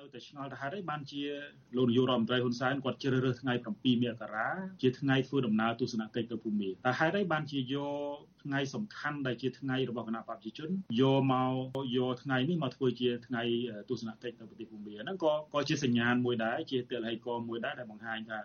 [0.00, 1.22] នៅតែឆ្ងល់ទៅហេតុអីបានជា
[1.76, 4.48] លោកនាយករដ្ឋមន្ត្រីហ៊ុនសែនគាត់ជ្រើសរើសថ្ងៃ7មករា
[4.82, 7.76] ជាថ្ងៃធ្វើដំណើរទស្សនកិច្ចទៅភូមាតែហេតុអីបានជាយ
[8.12, 10.70] កថ្ងៃសំខាន់ដែលជាថ្ងៃរបស់គណៈបព្វជិជន
[11.00, 11.54] យកមក
[11.96, 13.42] យកថ្ងៃនេះមកធ្វើជាថ្ងៃ
[13.90, 18.38] ទស្សនកិច្ចទៅប្រទេសភូមាហ្នឹងក៏ក៏ជាសញ្ញាណមួយដែរជាទិលហេកមួយដែរដែលបង្ហាញថា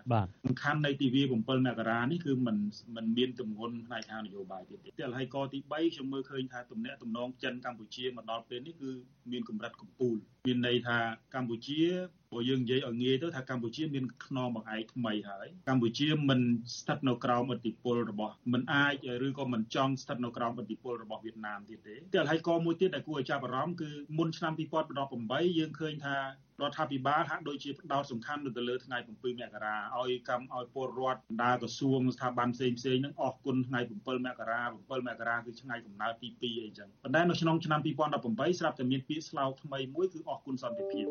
[0.46, 1.34] សំខាន់នៃទិវា7
[1.66, 2.56] មករានេះគឺมัน
[2.96, 8.90] มันមានទម្ងន់ផ្នែកខាងនយោបាយទៀតទិលហេកទី3ខ្ញុំមើលឃើញថាទំនាក់ទំនងចិនកម្ពុជាមកដល់ពេលនេះគឺ
[9.32, 10.16] មានកម្រិតកំពូល
[10.46, 10.98] មានន័យថា
[11.34, 16.39] កម្ bom dia ពុជាបើយើងនិយាយឲ្យងាយទៅថាកម្ពុជាមានខ្នងបង្អែកថ្មីហើយកម្ពុជាមិន
[16.77, 18.93] ស្ថិតនៅក្រោមឥទ្ធិពលរបស់មិនអាច
[19.27, 24.53] ឬក៏មិនចង់ស្ថិតនៅក្រោមឥទ្ធិពលរបស់វៀតណាមទៀតទេតែហើយក៏មួយទៀតដែលគួរឲ្យចាប់អារម្មណ៍គឺមុនឆ្នាំ
[24.99, 41.07] 2018យើងឃើញថារដ្ឋាភិបាលហាក់ដូចជាផ្ដោតសំខាន់ទៅលើថ្ងៃ7មករាឲ្យកម្មឲ្យពលរដ្ឋបណ្ដាក្រសួងស្ថាប័នផ្សេងផ្សេងនឹងអរគុណថ្ងៃ7មករា7មករាគឺថ្ងៃកំណើតទី2អីចឹងប៉ុន្តែនៅក្នុងឆ្នាំ2018ស្រាប់តែមានពាក្យស្លោកថ្មីមួយគឺអរគុណសន្តិភាព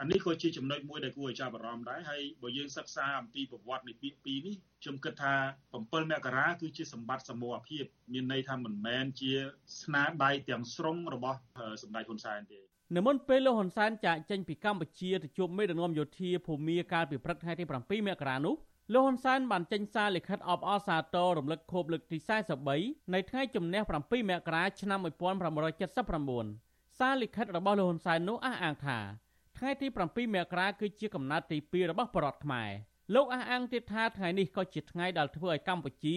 [0.00, 5.34] អានេះក៏ជាចំណុចមួយដែលគួរឲ្យចាប់អារម្មណ៍ដែរហើយបើយើងសិក្សាអំពីប្រវត្តិនៃពាក្យពីរនេះខ្ញុំគិតថា
[5.72, 9.32] 7មករាគឺជាសម្បត្តិសមូហភាពមានន័យថាមិនមែនជា
[9.82, 11.38] ស្នាដៃទាំងស្រុងរបស់
[11.82, 12.60] សម្ដេចហ៊ុនសែនទេ
[12.96, 18.54] នៅមុនពេលលោកហ៊ុនសែនចាកចេញពីកម្ពុជាទៅជួបមេដឹកនាំយោធាភូមាកាលពីព្រឹកថ្ងៃទី7មករានោះ
[18.92, 22.18] លោកហ៊ុនសែនបានចេញសារលិខិតអបអរសាទររំលឹកខួបលើកទី
[22.66, 28.98] 43នៃថ្ងៃជំនះ7មករាឆ្នាំ1979សារលិខិតរបស់លោកហ៊ុនសែននោះអះអាងថា
[29.58, 32.70] ថ្ងៃទី7មករាគឺជាកំណើតទី2របស់ប្រដ្ឋខ្មែរ
[33.14, 36.16] លោកអះអាងទៀតថាថ្ងៃនេះក៏ជាថ្ងៃដែលធ្វើឲ្យកម្ពុជា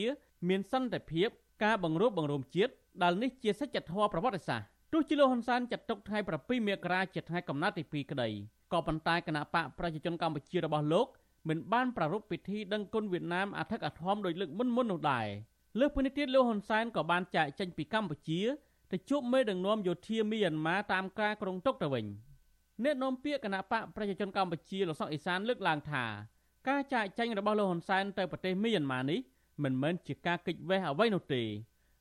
[0.49, 1.29] មានសន្តិភាព
[1.63, 8.29] ការបង្រួបបង្រួមជាតិដែលនេះជាសច្ចធម៌ប្រវត្តិសាស្ត្រទោះជាលោកហ៊ុនសែនចាត់ទុកថ្ងៃ7មករាជាថ្ងៃកំណើតទី2ក្តី
[8.73, 11.07] ក៏ប៉ុន្តែគណៈបកប្រជាជនកម្ពុជារបស់លោក
[11.49, 15.27] មិនបានប្រារព្ធពិធីដឹងគុណវៀតណាមអធិកអធមដោយលើកមុនមុននោះដែរ
[15.79, 18.39] លើសពីនេះទៀតលោកហ៊ុនសែនក៏បានចាកចេញពីកម្ពុជា
[18.91, 22.05] ទៅជួបមេដឹកនាំយោធាមីយ៉ាន់ម៉ាតាមការក្រុងតុកទៅវិញ
[22.83, 26.05] អ្នកនាំពាក្យគណៈបកប្រជាជនកម្ពុជាលោកសុកអេសានលើកឡើងថា
[26.69, 29.19] ការចាកចេញរបស់លោកហ៊ុនសែនទៅប្រទេសមីយ៉ាន់ម៉ានេះ
[29.63, 31.43] មិនមែនជាការគេចវេះអ្វីនោះទេ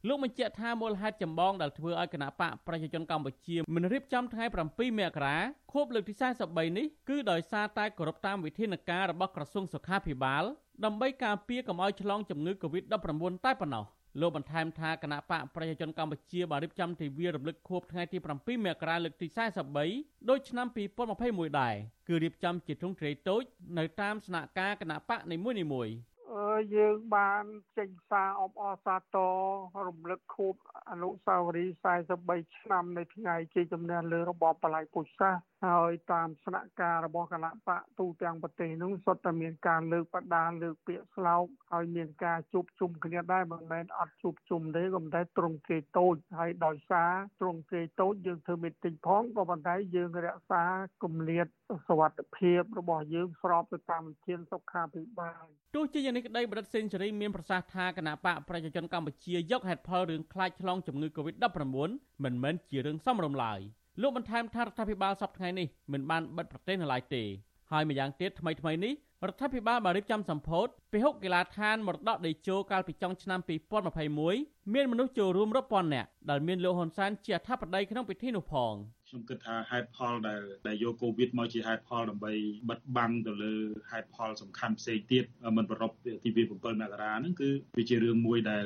[0.08, 5.36] លោកបញ្ជាក់ថាមូលហេតុចម្បងដែលធ្វើឲ្យគណៈបកប្រជាជនកម្ពុជាមិនរៀបចំថ្ងៃ7មករា
[5.72, 6.14] ខួបលើកទី
[6.46, 10.44] 43នេះគឺដោយសារតែគោរពតាមវិធានការរបស់ក្រសួងសុខាភិបាល
[10.84, 13.84] ដើម្បីការពារកុំឲ្យឆ្លងជំងឺ Covid-19 តែប៉ុណ្ណោះ
[14.20, 19.26] លោកបន្ថែមថាគណៈបកប្រជាជនកម្ពុជាបានរៀបចំទិវារំលឹកខួបថ្ងៃទី7មករាលើកទី
[19.78, 20.66] 43ដូចឆ្នាំ
[21.14, 21.74] 2021ដែរ
[22.08, 23.42] គឺរៀបចំជាទ្រង់ទ្រាយតូច
[23.78, 25.36] នៅតាមស្នាក់ការគណៈបកនី
[25.72, 26.16] មួយៗ
[26.76, 27.44] យើងបាន
[27.78, 29.34] ចេញសារអបអរសាទរ
[29.88, 30.54] រំលឹកខួប
[30.90, 31.72] អនុស្សាវរីយ៍
[32.16, 50.63] 43ឆ្នាំនៃថ្ងៃជ័យជំនះលើរបបបល្ល័ង្កពុជសាសន៍ហើយតាមស្នាក់ការរបស់គណៈបកទូទាំងប្រទេសនោះសុទ្ធតែមានការលើកបដាលើកពាក្យស្លោកហើយមានការជួបជុំគ្នាដែរមិនមែនអត់ជួបជុំទេក៏ប៉ុន្តែត្រង់គេតូចហើយដោយសារត្រង់គេតូចយើងធ្វើមីតិចផងក៏ប៉ុន្តែយើងរក្សា
[51.03, 51.47] គម្លាត
[51.87, 55.43] សวัสดิភាពរបស់យើងស្របទៅតាមវិធានសុខាភិបាល
[55.75, 61.57] ទោះជាយ៉ាងនេះក្តីបដិសេនសេរីមានប្រសាសន៍ថាគណៈបកប្រជាជនកម្ពុជាយកហេតុផលរឿងខ្លាចឆ្លងជំងឺ Covid-19
[62.23, 63.61] មិនមែនជារឿងសមរម្យឡើយ
[64.00, 67.22] លោកបន្ថែមថារដ្ឋាភិបាលសប្តាហ៍ថ្ងៃនេះមិនបានបិទប្រទេសនៅឡើយទេ
[67.72, 68.94] ហើយម្យ៉ាងទៀតថ្មីថ្មីនេះ
[69.26, 73.40] រដ្ឋាភិបាលបានរៀបចំសម្ពោធពិហុកកីឡាដ្ឋានមរតកដីជោកាលពីចុងឆ្នាំ
[74.06, 78.74] 2021មានមនុស្សចូលរួមរាប់ពាន់នាក់ដែលមានលោកហ៊ុនសែនជាអធិបតីក្នុងពិធីនោះផង
[79.10, 82.32] ខ្ញុំគិតថាហេតុផលដែលដែលយកកូវីដមកជាហេតុផលដើម្បី
[82.70, 83.54] បិទបាំងទៅលើ
[83.90, 85.24] ហេតុផលសំខាន់ផ្សេងទៀត
[85.56, 85.92] មិនប្ររព
[86.24, 86.66] ទីវា7មក
[87.02, 88.64] រាហ្នឹងគឺវាជារឿងមួយដែល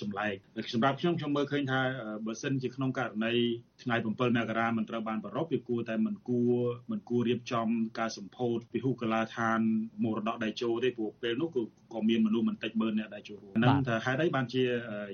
[0.00, 0.34] ចម្លែក
[0.74, 1.80] សម្រាប់ខ្ញុំខ្ញុំមើលឃើញថា
[2.26, 3.34] បើសិនជាក្នុងករណី
[3.82, 4.14] ថ្ងៃ7ម
[4.50, 6.54] ករាមិនត្រូវបានប្ររពវាគួរតែមិនគួរ
[6.90, 9.60] មិនគួររៀបចំការសម្ពោធពិហុកលាឋាន
[10.04, 11.62] មរតកដៃជោទេព្រោះពេលនោះគឺ
[11.94, 14.62] ក៏មានមនុស្សមិនតិចម៉ឺនអ្នកដែលចូលរួមហ្នឹងថាហេតុអីបានជា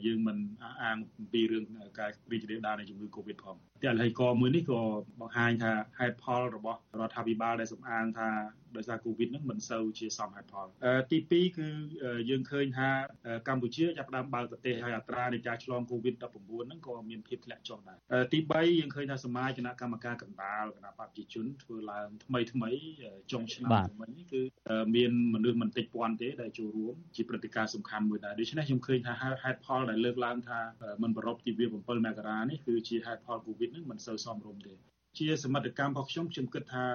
[0.07, 0.37] យើងមិន
[0.83, 1.65] អាងអំពីរឿង
[1.99, 4.81] ការរីករាលដាលនៃជំងឺ Covid ផងតែឥឡូវក៏មួយនេះក៏
[5.21, 8.29] បង្ហាញថាហេតុផលរបស់រដ្ឋាភិបាលដែលសំអាងថា
[8.77, 10.67] ដោយសារ Covid ហ្នឹងមិនសូវជាសមហេតុផល
[11.11, 11.69] ទី2គឺ
[12.31, 12.89] យើងឃើញថា
[13.49, 17.99] កម្ពុជាចាប់ផ្ដើមបើកប្រទេសហើយអត្រានៃការឆ្លង Covid 19ហ្នឹងក៏មានភាពធ្លាក់ចុះដែរ
[18.33, 22.71] ទី3យើងឃើញថាសមាជគណៈកម្មការកណ្ដាលគណៈបព្វជិជនធ្វើឡើងថ្មីថ្មី
[23.33, 24.43] ចុងឆ្នាំមិញនេះគឺ
[24.97, 30.61] មានមនុស្សមិនតិចពាន់ទេដែលចូលរួមជាព្រឹត្តិការណ៍សំខាន់មួយដែរដូច្នេះខ្ញុំឃើញថាហេតុផលដែលលើកឡើងថា
[31.03, 34.75] មិនប្ររពទិវា7មករានេះគឺជាហេតុផល Covid ហ្នឹងមិនសូវសមរម្យទេ
[35.19, 36.87] ជាសមិទ្ធកម្មរបស់ខ្ញុំខ្ញុំគិតថា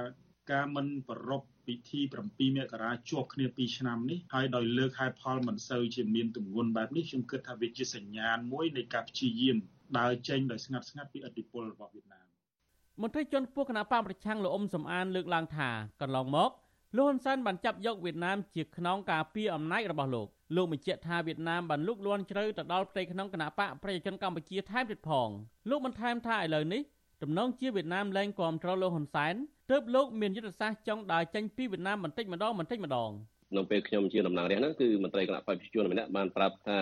[0.51, 9.57] ការមិនប្ររព ពិធី7មករាជាប់គ្នា2ឆ្នាំនេះហើយដោយលើកហេតុផលមិនសូវជាមានទម្ងន់បែបនេះខ្ញុំគិតថាវាជាសញ្ញាណមួយនៃការព្យាយាម
[9.97, 12.25] ដើរចេញដោយស្ងាត់ស្ងាត់ពីឥទ្ធិពលរបស់វៀតណាម
[13.01, 15.69] មន្ត្រីជាន់ខ្ពស់គណៈបកប្រឆាំងលោកអ៊ុំសំអានលើកឡើងថា
[16.01, 16.51] កន្លងមក
[16.95, 25.29] លោកហ៊ុនសែនបានចាប់យកវៀតណាមជាខ្នងការពារអំណាចរបស់លោកលោកបញ្ជាក់ថាវៀតណាមបានលូកលាន់ជ្រៅទៅដល់ផ្ទៃក្នុងគណៈបកប្រជាជនកម្ពុជាថែមទៀតផង
[25.69, 26.81] លោកបន្ថែមថាឥឡូវនេះ
[27.21, 29.35] ទំនងជាវៀតណាមលែងគាំទ្រលោកហ៊ុនសែន
[29.71, 33.11] ទើបលោកមានយុទ្ធសាស្ត្រចង់ដើរចេញពីវៀតណាមបន្តិចម្ដងបន្តិចម្ដង
[33.51, 36.77] ក្នុងពេលខ្ញុំជាតំណាងរាស្ត្រហ្នឹងគឺមន្ត្រីគណៈបព្វជិជនម្នាក់បានប្រាប់ថា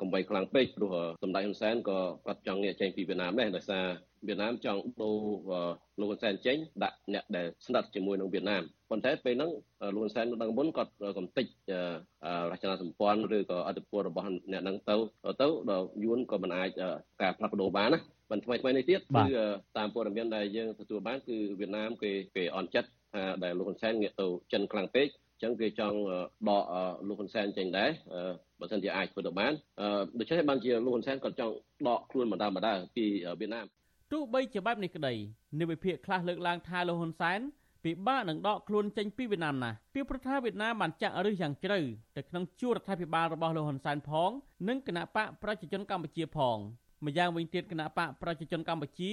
[0.00, 0.90] កុំបីខ្លាំងពេកព្រោះ
[1.22, 3.84] សម្ដេចហ៊ុនសែនក៏គាត់ចង់ងាកចេញពីវៀតណាមដែរដោយសារ
[4.26, 5.16] វៀតណាមចង់ដូរ
[6.00, 9.50] លោកហ៊ុនសែនចេញដាក់អ្នកដែលស្និទ្ធជាមួយនឹងវៀតណាមប៉ុន្តែពេលហ្នឹង
[9.94, 11.46] លោកហ៊ុនសែននៅដឹងមុនគាត់កំតិច
[12.52, 14.96] រចនាសម្ព័ន្ធឬក៏អធិបុលរបស់អ្នកហ្នឹងទៅ
[15.40, 16.68] ទៅដល់យួនក៏មិនអាច
[17.20, 19.24] ការផ្លាស់ប្ដូរបានណា បន្ថ្មីថ្មីនេះទៀតគឺ
[19.78, 25.06] តាមព័ត៌មានដែលយើងទទួលបានគឺវៀតណាមគេគេអន់ចិត្តថាដែលលោកហ៊ុនសែនងាកទៅចិនខ្លាំងពេក
[25.42, 25.96] ចឹងគេចង់
[26.48, 26.64] ដក
[27.08, 27.90] លោកហ៊ុនសែនចេញដែរ
[28.60, 29.52] បើមិនជាអាចធ្វើទៅបាន
[30.18, 31.54] ដូច្នេះបានជាលោកហ៊ុនសែនក៏ចង់
[31.88, 33.04] ដកខ្លួនម្ដងម្ដងពី
[33.40, 33.66] វៀតណាម
[34.12, 35.14] ទោះបីជាបែបនេះក្តី
[35.60, 37.40] និវិភាកខ្លះលើកឡើងថាលោកហ៊ុនសែន
[37.84, 41.78] ពិបាកនឹងដកខ្លួនចេញពីវៀតណាមណាស់ពីប្រថាវៀតណាមបានចាក់ឫសយ៉ាងជ្រៅ
[42.16, 44.30] ទៅក្នុងជួររដ្ឋាភិបាលរបស់លោកហ៊ុនសែនផង
[44.68, 46.58] និងគណៈបកប្រជាជនកម្ពុជាផង
[47.04, 49.12] ម្យ៉ាងវិញទៀតគណៈបកប្រជាជនកម្ពុជា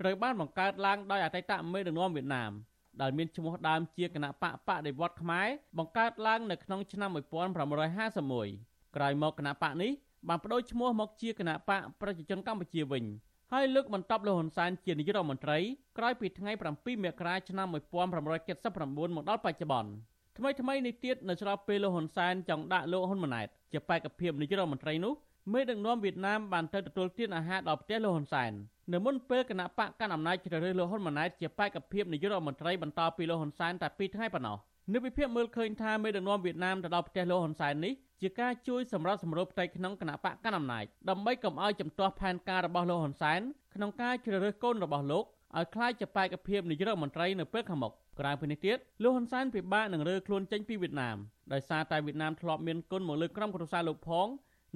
[0.00, 2.52] ត្រូវបានបង្កើតឡើងដោយអតីតមេដឹកនាំវៀតណាម
[3.00, 5.48] ដែលមានឈ្មោះដើមជាគណៈបកបដិវត្តខ្មែរ
[5.78, 9.90] បង្កើតឡើងនៅក្នុងឆ្នាំ1951ក្រោយមកគណៈបកនេះ
[10.28, 13.04] បានបដូរឈ្មោះមកជាគណៈបកប្រជាជនកម្ពុជាវិញ
[13.52, 15.58] ហើយលើកបន្ទាប់លោកហ៊ុនសែនជានាយករដ្ឋមន្ត្រី
[15.98, 19.90] ក្រោយពីថ្ងៃ7មករាឆ្នាំ1979មកដល់បច្ចុប្បន្ន
[20.38, 25.12] ថ្មីថ្មីនេះទៀតនៅស្របពេលលោកហ៊ុនសែនចង់ដាក់លោកហ៊ុនម៉ាណែតជាបេក្ខភាពនាយករដ្ឋមន្ត្រីនោះ
[25.52, 28.52] មេដឹកនាំវៀតណាមបានទៅទទួលទានអាហារដល់ផ្ទះលោកហ៊ុនសែន
[28.92, 34.56] នៅមុនពេលគណៈបកកណ្ដាលអំណាចជ្រើសរើសលោកហ៊ុនម៉ាណែតជាបេក្ខភាពនាយករដ្ឋមន្ត្រីបន្តពីលោកហ៊ុនសែនតែ2ថ្ងៃប៉ុណ្ណោះ
[34.92, 43.40] នៅវិភាគមើលឃើញថាមេដឹកនាំវៀតណាមទៅដល់ផ្ទះលោកហ៊ុនសែននេះជាការជួយសម្រាប់សម្រួលផ្ទៃក្នុងគណៈបកកណ្ដាលអំណាចដើម្បីកុំឲ្យចំទាស់ផែនការរបស់លោកហ៊ុនសែន
[43.74, 45.24] ក្នុងការជ្រើសរើសកូនរបស់លោក
[45.56, 51.16] ឲ្យក្លាយជាបេក្ខភាពនាយករដ្ឋមន្ត្រីនៅពេលខាងមុខក្រៅពីនេះទៀតលោកហ៊ុនសែនពិបាកនឹងរើខ្លួនចេញពីវៀតណាម
[51.52, 54.26] ដោយសារតែវៀតណាមធ្លាប់មានគុណមកលើក្រុមគ្រួសារលោកផង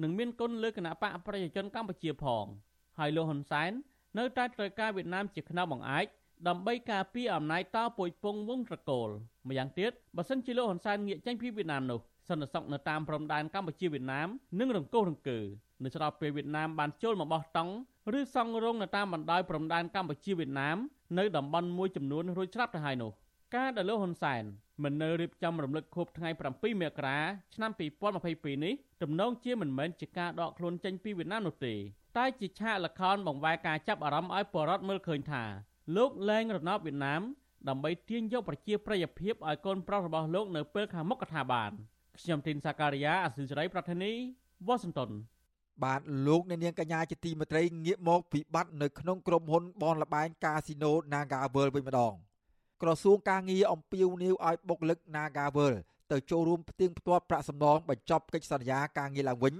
[0.01, 2.45] និងមានគុណលើគណៈបកប្រជាជនកម្ពុជាផង
[2.99, 3.71] ហើយលោកហ៊ុនសែន
[4.17, 6.05] នៅតែត្រូវការវៀតណាមជាខ្នងបង្អែក
[6.47, 9.09] ដើម្បីការពារអំណាចតពុយពងវងត្រកូល
[9.47, 14.27] ម្យ៉ាងទៀតបើសិនជាលោកហ៊ុនសែនងាកចេញពីវៀតណាមនោះសន្តិសុខនៅតាមព្រំដែនកម្ពុជាវៀតណាម
[14.59, 15.39] នឹងរង្គោះរង្គើ
[15.83, 17.73] នៅស្របពេលវៀតណាមបានចូលមកបោះតង់
[18.19, 20.77] ឬសង់រោងនៅតាមបណ្ដោយព្រំដែនកម្ពុជាវៀតណាម
[21.17, 23.11] នៅតំបន់មួយចំនួនរួចស្រាប់ទៅហើយនោះ
[23.55, 24.43] ការដែលលោកហ៊ុនសែន
[24.81, 27.19] មិននៅរៀបចំរំលឹកខួបថ្ងៃ7មករា
[27.55, 27.71] ឆ្នាំ
[28.17, 31.73] 2022នេះទំនងជាមិនមែនជាការដកខ្លួនចេញពីវៀតណាមនោះទេ
[32.17, 35.43] តែជាឆាកល្ខោនបង្វែរការចាប់អារម្មណ៍ឲ្យបរដ្ឋមើលឃើញថា
[35.95, 37.21] លោកលែងរណបវៀតណាម
[37.69, 41.71] ដើម្បីទាញយកប្រជាប្រិយភាពឲ្យកូនប្រុសរបស់លោកនៅពេលខាងមុខកថាបាន
[42.19, 44.11] ខ្ញុំទីនសាការីយ៉ាអសិលសេរីប្រធានី
[44.67, 45.11] វ៉ាស៊ីនតោន
[45.83, 52.13] បាទលោកអ្នកនាងកញ្ញាជាទីមេត្រីងាកមកពិបត្តិនៅក្នុងក្រុមហ៊ុនបនលបែងកាស៊ីណូ Naga World វិញម្ដង
[52.83, 55.79] ក្រសួងការងារអំពាវនាវឲ្យបុគ្គលិក Naga World
[56.11, 59.53] ទៅចូលរួមផ្ទៀងផ្ទាត់ប្រាក់សំណងបញ្ចប់កិច្ចសន្យាការងារឡើងវិញ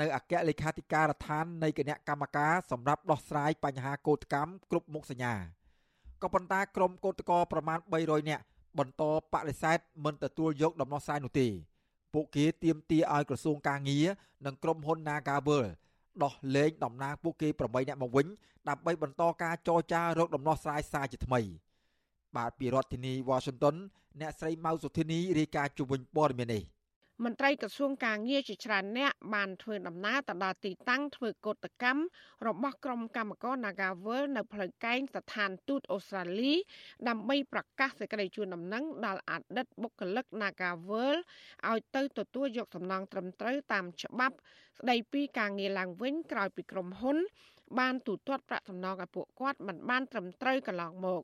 [0.00, 5.34] នៅអគ្គលេខាធិការដ្ឋាននៃគណៈកម្មការសម្រាប់ដោះស្រាយបញ្ហាកោតកម្មគ្រប់មុខសញ្ញា
[6.22, 8.42] ក៏ប៉ុន្តែក្រុមកោតក្រប្រមាណ300នាក់
[8.78, 11.48] បន្តបដិសេធមិនទទួលយកដំណោះស្រាយនោះទេ
[12.14, 14.06] ពួកគេទាមទារឲ្យក្រសួងការងារ
[14.46, 15.64] និងក្រុមហ៊ុន Nagavel
[16.22, 18.26] ដោះលែងតំណាងពួកគេ8នាក់មកវិញ
[18.68, 21.40] ដើម្បីបន្តការចរចារកដំណោះស្រាយសារជាថ្មី
[22.36, 23.76] បាទពីរដ្ឋធានី Washington
[24.20, 26.64] អ្នកស្រីម៉ៅសុធានីរាយការណ៍ជុំវិញព័ត៌មាននេះ
[27.24, 32.02] មន្ត្រីក្រសួងការងារជាច្រើនអ្នកបានធ្វើដំណើរទៅដល់ទីតាំងធ្វើកោតកម្ម
[32.46, 36.52] របស់ក្រុមកម្មករ Nagavel នៅផ្លូវកែងស្ថានទូតអូស្ត្រាលី
[37.08, 41.16] ដើម្បីប្រកាសសេចក្តីជូនដំណឹងដល់អតីតបុគ្គលិក Nagavel
[41.68, 44.36] ឲ្យទៅទទួលយកសំណងត្រឹមត្រូវតាមច្បាប់
[44.78, 47.18] ស្តីពីការងារឡើងវិញក្រោយពីក្រុមហ៊ុន
[47.78, 51.22] បានទូទាត់ប្រាក់សំណងឲ្យពួកគាត់មិនបានត្រឹមត្រូវកន្លងមក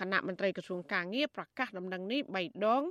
[0.00, 2.82] គណៈមន្ត្រីក្រសួងការងារប្រកាសដំណឹងនេះ3ដង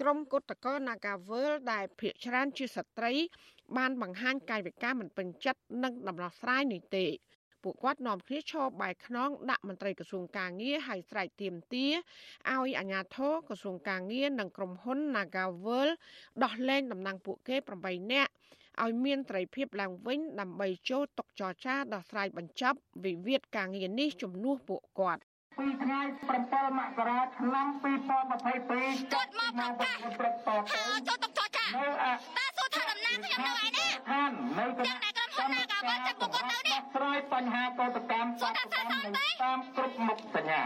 [0.00, 3.12] ក្រុមគឧតកោ Nagavel ដែលភាកច្រើនជាស្ត្រី
[3.76, 7.06] បានបង្ហាញកាយវិការមិនពេញចិត្តនឹងដំណោះស្រាយនេះទេ
[7.62, 11.92] ពួកគាត់នាំគ្នាឈរបែកខ្នងដាក់មន្ត្រីក្រសួងការងារឲ្យស្រែកទាមទារ
[12.52, 15.88] ឲ្យអាជ្ញាធរក្រសួងការងារនិងក្រុមហ៊ុន Nagavel
[16.44, 18.32] ដោះលែងតំណែងពួកគេ8នាក់
[18.82, 25.22] ឲ្យមានត្រីភាពឡើងវិញដើម្បីចូលតុចរចាដោះស្រាយបញ្ចប់វិវាទការងារនេះជំនួសពួកគាត់
[25.58, 26.00] ពីថ្ងៃ
[26.38, 29.72] 7មករាឆ្នាំ2022គាត់មក
[30.18, 40.62] ប្រកាសថាចូលតុចរចាតើសួរថាតំណាងខ្ញុំនៅឯណាឋាននៅទាំងដែលក្រុមហ៊ុនណាកាវចិត្តពួកគាត់នៅនេះស្រ័យបញ្ហាកោតកម្មតាមគ្រប់មុខសញ្ញា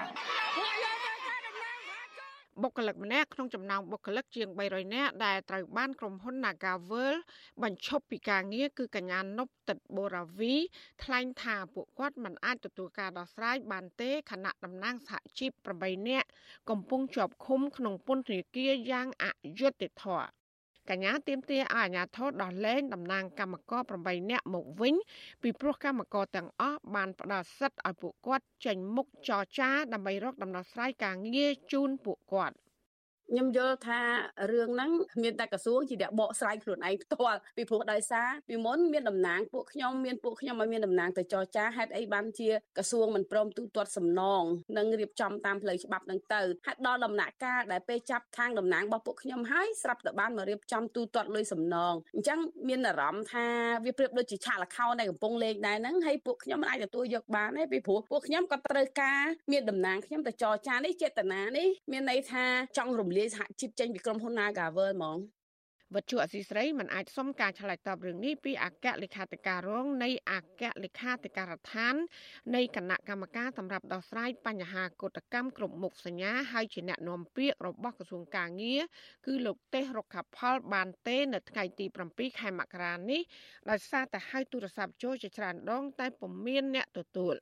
[2.62, 7.14] បុគ្គលិកម្នាក់ក្នុងចំណោមបុគ្គលិកជាង300នាក់ដែលត្រូវបានក្រុមហ៊ុន Nagavel
[7.62, 10.54] បញ្ឈប់ពីការងារគឺកញ្ញានប់តិតបូរាវី
[11.02, 16.28] ថ្លែងថាពួកគាត់មិនអាចទទួលការដោះស្រាយបានទេខណៈតំណាងសហជីព8នាក់
[16.70, 19.26] កំពុងជាប់ឃុំក្នុងពន្ធនាគារយ៉ាងអ
[19.60, 20.45] យុត្តិធម៌
[20.90, 24.94] កញ្ញាទៀមទាឲ្យអាជ្ញាធរដោះលែងតំណាងកម្មករ8នាក់មកវិញ
[25.42, 32.56] ពីព្រោះកម្មករទាំងអស់បានផ្ដល់សិទ្ធិឲ្យពួកគាត់ចេញមុខចរចាដើម្បីរកដំណោះស្រាយការងារជូនពួកគាត់
[33.30, 34.00] ខ្ញុំយល់ថា
[34.52, 34.90] រឿងហ្នឹង
[35.22, 44.42] មានតែក្រសួងជាអ្នកបកស្រាយខ្លួនឯងផ្ទាល់ពីព្រោះដោយសារពីមុនមានតំណាងពួកខ្ញុំមានពួកខ្ញុំឲ្យមានតំណាងទៅចរចាហេតុអីបានជាក្រសួងមិនព្រមទូទាត់សំណង
[44.76, 53.46] និងរៀបចំតាមផ្លូវច្បាប់ហ្នឹងទៅហេតុដល់ដំណាក់កាលដែលពេលចាប់ខាងតំណាងរបស់ពួកខ្ញុំហើយស្រាប់តែបានមករៀបចំទូទាត់លុយសំណងអញ្ចឹងមានអារម្មណ៍ថា
[53.84, 62.44] វាប្រៀបដូចជាឆាកលខោនដែលកំពុងលេងដែរហ្នឹងហើយពួកខ្ញុំមិនអាចទទួលយកបានទេពីព្រោះពួកខ្ញុំក៏ត្រូវការមានតំណាងខ្ញុំទៅចរចានេះចេតនានេះមានន័យថា
[62.78, 65.18] ចង់រំលាយសហជីពចេញពីក្រុមហ៊ុន Nagavel ហ្មង
[65.94, 71.94] វត្ថុអសីស្រីមិនអាចសុំការឆ្លើយតបរឿងនេះពីអគ្គលេខាធិការរងនៃអគ្គលេខាធិការដ្ឋាន
[72.54, 78.82] នៃគណៈកម្មការសម្រាប់ដោះស្រាយបញ្ហាកុតកម្មគ្រប់មុខសញ្ញាហើយជាអ្នកនាំពាក្យរបស់ក្រសួងកាងារ
[79.26, 83.22] គឺលោកទេសរុក្ខផលបានទេនៅថ្ងៃទី7ខែមករានេះ
[83.70, 87.36] ដោយសារតែហៅទូរស័ព្ទចូលជាច្រើនដងតែពុំមានអ្នកទទួល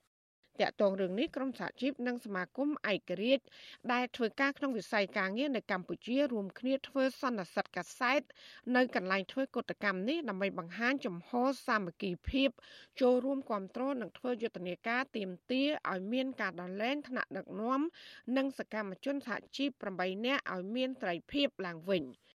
[0.61, 3.45] តាក់ទងរឿងនេះក្រមសហជីពនិងសមាគមឯករាជ្យ
[3.93, 8.23] ដែលធ្វើការក្នុងវិស័យការងារនៅកម្ពុជារួមគ្នាធ្វើសន្និសីទកាសែត
[8.77, 11.31] នៅកន្លែងធ្វើកតកម្មនេះដើម្បីបង្ហាញចំហ
[11.67, 12.51] សាមគ្គីភាព
[13.01, 15.63] ចូលរួមគ្រប់គ្រងនិងធ្វើយុទ្ធនាការទៀមទា
[15.93, 17.81] ឲ្យមានការដោះលែងថ្នាក់ដឹកនាំ
[18.37, 22.05] និងសកម្មជនសហជីព8នាក់ឲ្យមានត្រីភាពឡើងវិញ។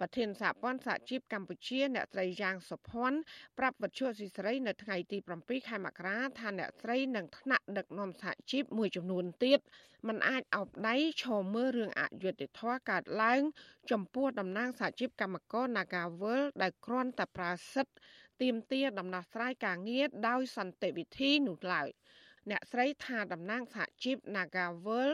[0.00, 3.18] ប្រធានសហព័ន្ធសហជីពកម្ពុជាអ្នកស្រីយ៉ាងសុភ័ណ្ឌ
[3.58, 9.60] ប្រាប់វិទ្យុស៊ីស្រីនៅថ្ងៃទី7ខែមករាថាអ្នកស្រីនឹងថ្នាក់ដឹកនាំសហជីពមួយចំនួនទៀត
[10.06, 13.42] มันអាចអោបដៃឈរមើលរឿងអយុត្តិធម៌កើតឡើង
[13.90, 17.94] ចំពោះតំណាងសហជីពកម្មករ Nagawal ដែលគ្រាន់តែប្រើសិទ្ធិ
[18.42, 21.88] ទាមទារដំណោះស្រាយការងារដោយសន្តិវិធីនោះឡើយ។
[22.50, 25.08] អ្នកស្រីថាតំណាងសហជីព Nagawal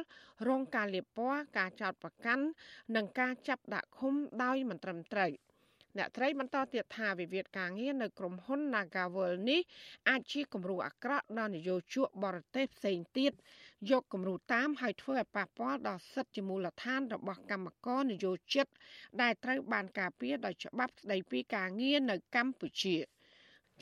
[0.48, 2.44] រងការលាបពណ៌ការចោទប្រកាន់
[2.96, 5.32] និងការចាប់ដាក់ឃុំដោយមិនត្រឹមត្រូវ
[5.98, 9.60] អ្នកត្រីបន្តទៀតថាវិវាទការងារនៅក្រុមហ៊ុន Nagawal នេះ
[10.08, 13.32] អាចជាគំរូអាក្រក់ដល់នយោជកបរទេសផ្សេងទៀត
[13.90, 18.66] យកគំរូតាមឲ្យធ្វើឲ្យប៉ះពាល់ដល់សិទ្ធិជាមូលដ្ឋានរបស់កម្មករនយោជិត
[19.22, 22.96] ដែលត្រូវបានការពារដោយច្បាប់ស្តីពីការងារនៅកម្ពុជា។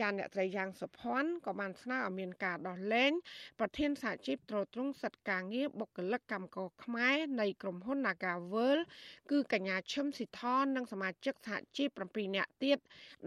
[0.01, 3.13] ចាអ្នកត្រីយ៉ាងសុភ័ណ្ឌក៏បានស្នើឲ្យមានការដោះលែង
[3.59, 8.79] ប្រធានសហជីពត្រួតត្រងសិទ្ធិការងារបុគ្គលិកកម្មករខ្មែរនៃក្រុមហ៊ុន Nagavel
[9.31, 12.79] គឺកញ្ញាឈឹមស៊ីថននិងសមាជិកសហជីព7នាក់ទៀត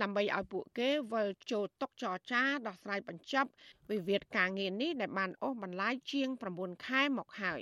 [0.02, 3.50] ដើម្បីឲ្យពួកគេវិលចូលតុចរចាដោះស្រាយបញ្ចប់
[3.92, 7.56] វិវាទការងារនេះដែលបានអូសបន្លាយជាង9ខែមកហើ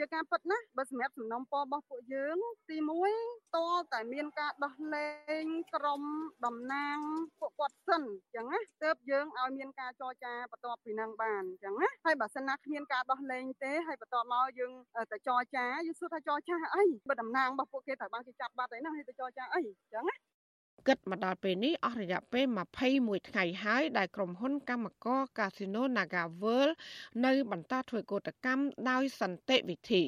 [0.00, 2.76] ជាការពិតណាបើសម្រាប់សំណុំពររបស់ពួកយើង ទី
[3.16, 3.58] 1ត
[3.92, 5.08] តែមានការដោះលែ
[5.42, 6.02] ងក្រុម
[6.46, 6.98] តំណាង
[7.40, 14.72] ពួកគាត់សិនអញ្ចឹងណាទើបយើងឲ្យមានការចរចាបន្ទាប់ពីនឹងបានអញ្ចឹងណាហើយបើសិនណាគ្មានការដោះលែងទេហើយបន្ទាប់មកយើង
[15.12, 20.29] ទៅចរចាយើងសួរថាចរចាអីបើតំណាងរបស់ពួកគេត្រូវបានគេចាប់បាត់អីហ្នឹងហើយទៅចរចាអីអញ្ចឹងណា
[20.86, 22.44] គិតមកដល់ពេលនេះអស់រយៈពេល
[22.86, 26.72] 21ថ្ងៃហើយដែលក្រុមហ៊ុនកម្មករកាស៊ីណូ Naga World
[27.24, 30.04] នៅបន្តធ្វើកោតកម្មដោយសន្តិវិធី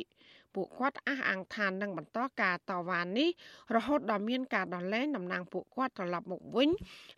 [0.54, 3.28] ពួកគាត់អះអាងថានឹងបន្តការតវ៉ានេះ
[3.74, 6.68] រហូតដល់មានការដោះលែងតំណាងពួកគាត់ត្រឡប់មកវិញ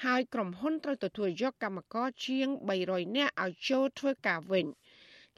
[0.04, 2.48] ហើយក្រុមហ៊ុនត្រូវទទួលយកកម្មករជាង
[2.82, 4.66] 300នាក់ឲ្យចូលធ្វើការវិញ។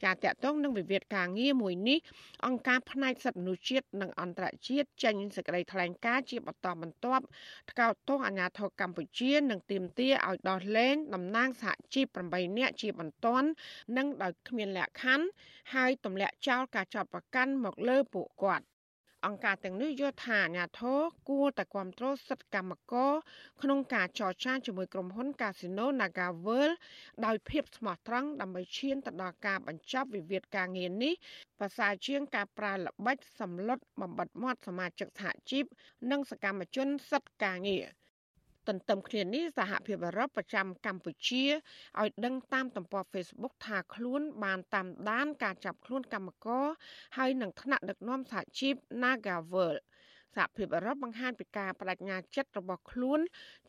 [0.03, 1.99] ចាតកតងនឹងវិវាទការងារមួយនេះ
[2.45, 7.25] អង្គការផ្នែកសិទ្ធិមនុស្សជាតិនិងអន្តរជាតិចេញសេចក្តីថ្លែងការណ៍ជាបន្តបន្ទាប់
[7.71, 13.47] ថ្កោលទោសអាញាធរកម្ពុជានិងទាមទារឲ្យដោះលែងតំណាងសហជីព8នាក់ជាបន្ទាន់
[13.97, 15.27] និងដោយគ្មានលក្ខខណ្ឌ
[15.73, 18.65] ហើយទម្លាក់ចោលការចាប់ប្រកាន់មកលើពួកគាត់
[19.25, 20.99] អង្គការទាំងនេះយល់ថាអាញាធរ
[21.29, 23.11] គួរតែគ្រប់គ្រងសិទ្ធិកម្មករ
[23.61, 26.73] ក្នុងការចរចាជាមួយក្រុមហ៊ុន Casino NagaWorld
[27.25, 31.13] ដោយភាពស្មោះត្រង់ដើម្បីឈានទៅដល់ការបញ្ចប់វិវាទការងារនេះ
[31.59, 35.65] ប្រសើរជាងការប្រើល្បិចសម្លុតបំបិតមាត់សមាជិកសហជីព
[36.11, 37.85] និងសកម្មជនសិទ្ធិការងារ។
[38.67, 41.45] ទន្ទឹមគ្នានេះសហភាពអឺរ៉ុបប្រចាំកម្ពុជា
[41.99, 46.65] ឲ្យដឹងតាមទំព័រ Facebook ថាខ្លួនបានតាមដានការចាប់ខ្លួនកម្មករ
[47.17, 49.75] ហើយនឹងថ្នាក់ដឹកនាំសហជីព Nagavel
[50.35, 53.19] សហភាពអឺរ៉ុបបង្ហាញពីការបដិញ្ញាចិត្តរបស់ខ្លួន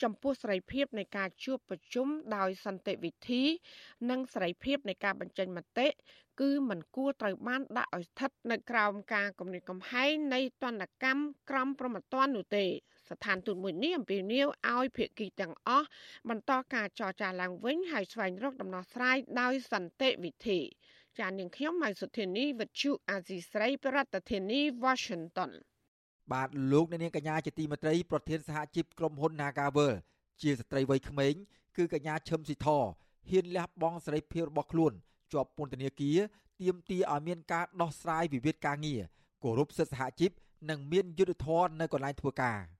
[0.03, 3.43] ចំពោះសេរីភាពនៃការជួបប្រជុំដោយសន្តិវិធី
[4.11, 5.89] និងសេរីភាពនៃការបញ្ចេញមតិ
[6.41, 12.67] គឺមិនគួរត្រូវបានដាក់ឲ្យស្ថិតនៅក្រោមការគំរាមកំហែងនៃទណ្ឌកម្មក្រមប្រមត្តននោះទេ
[13.11, 15.87] ស្ថានទូតមួយនេះអំពាវនាវឲ្យភាគីទាំងអស់
[16.29, 20.61] បន្តការចរចាឡើងវិញហើយស្វែងរកដំណោះស្រាយដោយសន្តិវិធី
[21.19, 25.51] ចាននាងខ្ញុំម៉ៃសុធានីវិទ្យុអាស៊ីស្រីប្រធានាធិបតី Washington
[26.33, 29.93] បាទលោកអ្នកនាងកញ្ញាជាទីមេត្រីប្រធានសហជីពក្រុមហ៊ុន Nagavel
[30.43, 31.35] ជាស្ត្រីវ័យក្មេង
[31.77, 32.69] គឺកញ្ញាឈឹមស៊ីធ
[33.31, 34.93] ហ៊ានលះបង់សេរីភាពរបស់ខ្លួន
[35.33, 36.19] ជាប់ពន្ធនាគារ
[36.61, 39.01] ទាមទារឲ្យមានការដោះស្រាយវិវាទការងារ
[39.43, 40.31] គោរពសិទ្ធិសហជីព
[40.71, 42.59] និងមានយុត្តិធម៌នៅកន្លែងធ្វើការ។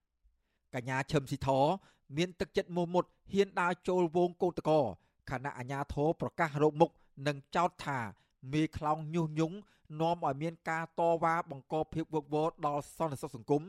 [0.75, 1.49] កញ្ញាឈឹមស៊ីធ
[2.17, 4.79] មានទឹកចិត្តមោះមុតហ៊ានដើរចូលវងកោតកោ
[5.29, 6.89] ខណៈអាញាធរប្រកាសរោគមុខ
[7.27, 7.99] និងចោទថា
[8.53, 9.57] មេខ្លោងញុះញង់
[9.99, 13.63] នាំឲ្យមានការតវ៉ាបង្កភាពវឹកវរដល់សន្តិសុខសង្គម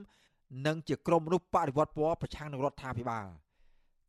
[0.67, 3.27] និងជាក្រុមមនុស្សបដិវត្តពណ៌ប្រឆាំងនឹងរដ្ឋាភិបាល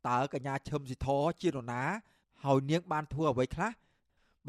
[0.07, 1.07] តើកញ្ញាឈឹមស៊ីធ
[1.41, 1.83] ជានរណា
[2.43, 3.71] ហើយនាងបានធ្វើអ្វីខ្លះ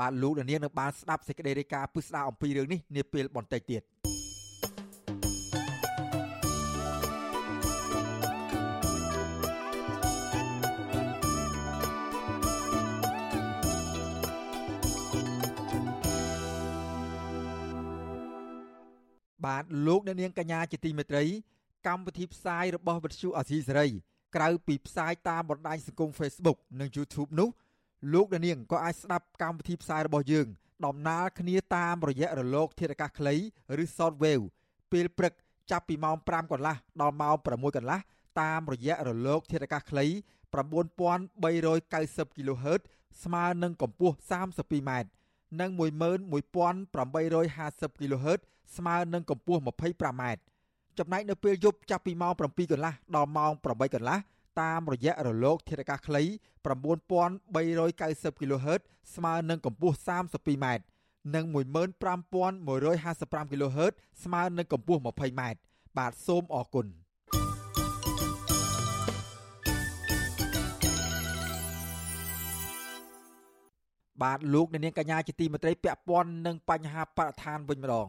[0.00, 3.82] បាទលោកនាងនឹងបានស្ដាប់សេចក្តីរាយការណ៍ពិស្ដារអំពីរឿងនេះនាពេលបន្តិចទៀត
[19.44, 21.24] បាទលោកអ្នកនាងកញ្ញាជាទីមេត្រី
[21.86, 23.86] កម្មវិធីផ្សាយរបស់វិទ្យុអាស៊ីសេរី
[24.36, 27.48] ក្រៅពីផ្សាយតាមបណ្ដាញសង្គម Facebook និង YouTube នោះ
[28.12, 30.46] លោកអ្នកនាងក៏អាចស្ដាប់កម្មវិធីផ្សាយរបស់យើង
[30.86, 33.34] ដំណើរគ្នាតាមរយៈរលក ធាតុអាកាសខ្លី
[33.82, 34.44] ឬ Shortwave
[34.92, 35.32] ពេលព្រឹក
[35.70, 38.00] ចាប់ពីម៉ោង5កន្លះដល់ម៉ោង6កន្លះ
[38.40, 40.06] តាមរយៈរលក ធាតុអាកាសខ្លី
[40.52, 42.80] 9390 kHz
[43.22, 44.90] ស្មើនឹងកម្ពស់ 32m
[45.60, 48.40] និង11850 kHz
[48.76, 50.22] ស្មើនឹងកម្ពស់ 25m
[50.98, 54.18] ចំណែកនៅពេលយប់ចាប់ពីម៉ោង7កន្លះដល់ម៉ោង8កន្លះ
[54.60, 56.22] តាមរយៈរលក ធាតុអាកាសខ្លី
[56.64, 58.80] 9390 kHz
[59.14, 60.66] ស្មើនឹងកម្ពស់ 32m
[61.34, 63.92] និង15155 kHz
[64.24, 65.42] ស្មើនឹងកម្ពស់ 20m
[65.96, 66.86] បាទសូមអរគុណ
[74.22, 78.08] បាទលោកអ្នកនាងកញ្ញាជាទីមេត្រីពាក់ព័ន្ធនឹងបញ្ហាបរិស្ថានវិញម្ដង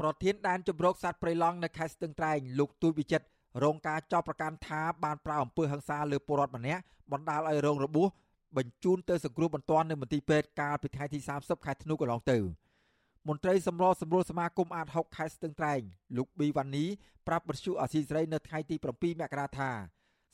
[0.00, 3.26] ប្រធានដែនជំរកសត្វព្រៃឡង់នៅខេត្តស្ទឹងត្រែងលោកទូចវិចិត្រ
[3.64, 8.08] រងការចោទប្រកាន់ថាបានប្រើអំពើហិង្សាលើពលរដ្ឋម្នាក់បណ្ដាលឲ្យរងរបួស
[8.56, 12.38] បញ្ជូនទៅសង្គ្រោះបន្ទាន់នៅមន្ទីរពេទ្យកាលពីថ្ងៃទី30ខែធ្នូកន្លងទៅ
[13.28, 15.80] មន្ត្រីសម្របសម្រួលសមាគមអាត6ខេត្តស្ទឹងត្រែង
[16.16, 16.84] លោកប៊ីវ៉ានី
[17.26, 19.70] ប្រាប់បទសុអាស៊ីសេរីនៅថ្ងៃទី7មករាថា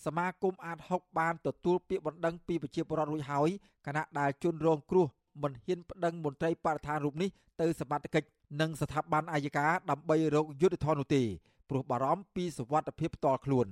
[0.07, 3.49] សមាគមអាត6បានទទួលពាក្យបណ្ដឹងពីប្រជាពលរដ្ឋរួចហើយ
[3.87, 5.07] គណៈដែលជន់រងគ្រោះ
[5.42, 7.29] មិនហ៊ានប្តឹងមន្ត្រីបរិស្ថានរូបនេះ
[7.61, 8.29] ទៅសមត្ថកិច្ច
[8.61, 11.22] និងស្ថាប័នអាយកាដើម្បីរកយុត្តិធម៌នោះទេ
[11.68, 13.66] ព្រោះបារម្ភពីសុវត្ថិភាពផ្ទាល់ខ្លួន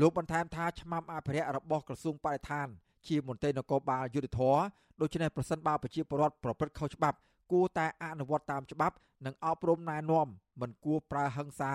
[0.00, 2.66] លោកបន្ថែមថាឆ្មាំអភិរក្សរបស់ក្រសួងបរិស្ថាន
[3.08, 4.60] ជាមន្ត្រីនគរបាលយុត្តិធម៌
[5.00, 7.16] ដូច្នេះប្រសិនបើប្រជាពលរដ្ឋប្រព្រឹត្តខុសច្បាប់
[7.52, 8.94] គួរតែអនុវត្តតាមច្បាប់
[9.24, 10.26] និងអប់រំណែនាំ
[10.60, 11.72] មិនគួរប្រើហិង្សា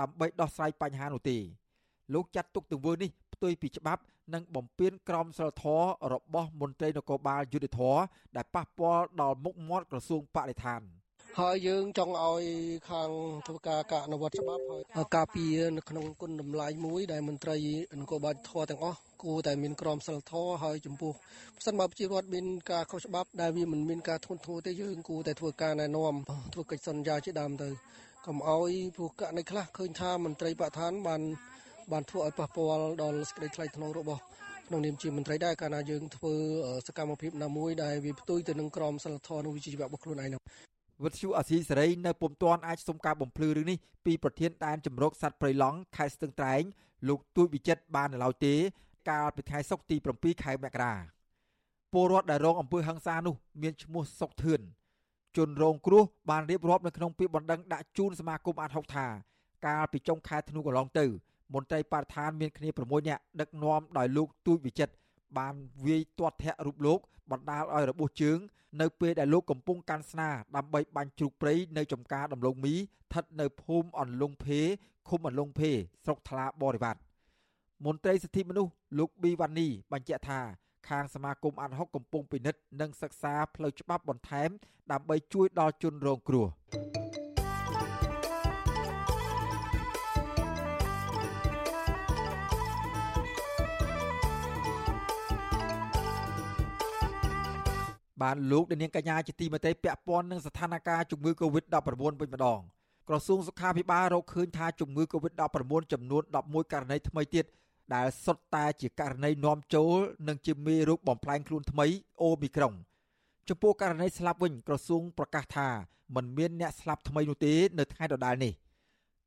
[0.00, 1.38] ដើម្បីដោះស្រាយបញ្ហានោះទេ
[2.14, 4.02] លោកចាត់ទុកទង្វើនេះផ្ទុយពីច្បាប់
[4.34, 8.00] និងបំពានក្រមសីលធម៌របស់មន្ត្រីនគរបាលយុត្តិធម៌
[8.36, 10.82] ដែលប៉ះពាល់ដល់មុខមាត់ក្រសួងបរិស្ថាន។
[11.40, 12.44] ហើយយើងចង់ឲ្យ
[12.90, 13.10] ខាង
[13.46, 14.62] ធ្វើការការអនុវត្តច្បាប់
[14.96, 17.56] ហើយការពារនៅក្នុងគុណតម្លៃមួយដែលមន្ត្រី
[18.00, 21.12] នគរបាលធរទាំងអស់គួរតែមានក្រមសីលធម៌ហើយចំពោះ
[21.56, 26.14] ប្រសិនបើប្រជាពលរដ្ឋមានការខុសច្បាប់ដែលវាមិនមានការធ្ងន់ធ្ងរទេយើងគួរតែធ្វើការណែនាំ
[26.54, 27.68] ធ្វើកិច្ចសន្យាជាដើមទៅ
[28.26, 31.22] កុំឲ្យព្រោះករណីខ្លះឃើញថាមន្ត្រីបរដ្ឋានបាន
[31.92, 34.20] បានធ្វើឲ្យប៉ះពាល់ដល់សេចក្តីថ្លៃថ្នូររបស់
[34.68, 36.34] ក្នុងនាមជាមន្ត្រីដែរកាលណាយើងធ្វើ
[36.86, 40.71] សកម្មភាពណាមួយដែលវាផ្ទុយទៅនឹងក្រមសីលធម៌និងវិជ្ជាជីវៈរបស់ខ្លួនឯងនោះ
[41.04, 46.62] វិទ្យុអាស៊ីសេរីនៅពុំទាន់អាចសុំការបំភ្លឺរឿងនេះពីប្រធានដែនជំរកសត្វព្រៃឡង់ខេត្តស្ទឹងត្រែង
[47.08, 48.54] លោកទួយវិចិត្របាននៅឡើយទេ
[49.10, 50.94] កាលពីថ្ងៃសុក្រទី7ខែមករា
[51.92, 54.60] ពលរដ្ឋដែលរងអំពើហិង្សានោះមានឈ្មោះសុកធឿន
[55.36, 59.06] ជនរងគ្រោះបានរៀបរាប់នៅក្នុងពាក្យបណ្ដឹងដាក់ជូនសមាគមអាត់ហុកថា
[59.66, 61.06] កាលពីចុងខែធ្នូកន្លងទៅ
[61.54, 64.94] មន្ត្រីបរិស្ថានមានគ្នា6នាក់ដឹកនាំដោយលោកទូចវិចិត្រ
[65.38, 65.54] បាន
[65.86, 66.98] វាយទាត់ធាក់រូបលោក
[67.30, 68.38] បណ្ដាលឲ្យរបួសជើង
[68.80, 74.60] នៅពេលដែលលោកកំពុងកាន់ស្នាដើម្បីបាញ់ជ្រូកព្រៃនៅចំការដំឡូងមីស្ថិតនៅភូមិអន្លង់ភេ
[75.08, 75.70] ឃុំអន្លង់ភេ
[76.04, 77.00] ស្រុកថ្លាបរិវត្ត
[77.84, 80.40] មន្ត្រីសិទ្ធិមនុស្សលោកប៊ីវ៉ានីបញ្ជាក់ថា
[80.88, 84.50] ខាងសមាគមអាត់ហុកកំពុងពិនិត្យនិងសិក្សាផ្លូវច្បាប់បន្ថែម
[84.92, 87.31] ដើម្បីជួយដល់ជនរងគ្រោះ
[98.22, 101.74] បានលោកនាងកញ្ញាជាទីមេត្រីពាក់ព័ន្ធនឹងស្ថានភាពជំងឺ Covid-19
[102.20, 102.60] វិញម្ដង
[103.08, 107.44] ក្រសួងសុខាភិបាលរកឃើញថាជំងឺ Covid-19 ចំនួន11ករណីថ្មីទៀត
[107.94, 109.96] ដែលសុទ្ធតែជាករណីនាំចូល
[110.28, 111.86] និងជាមេរោគបំផ្លែងខ្លួនថ្មី
[112.22, 112.74] អូមីក្រុង
[113.48, 115.68] ចំពោះករណីស្លាប់វិញក្រសួងប្រកាសថា
[116.14, 118.52] มันមានអ្នកស្លាប់ថ្មីនោះទេនៅថ្ងៃដដែលនេះ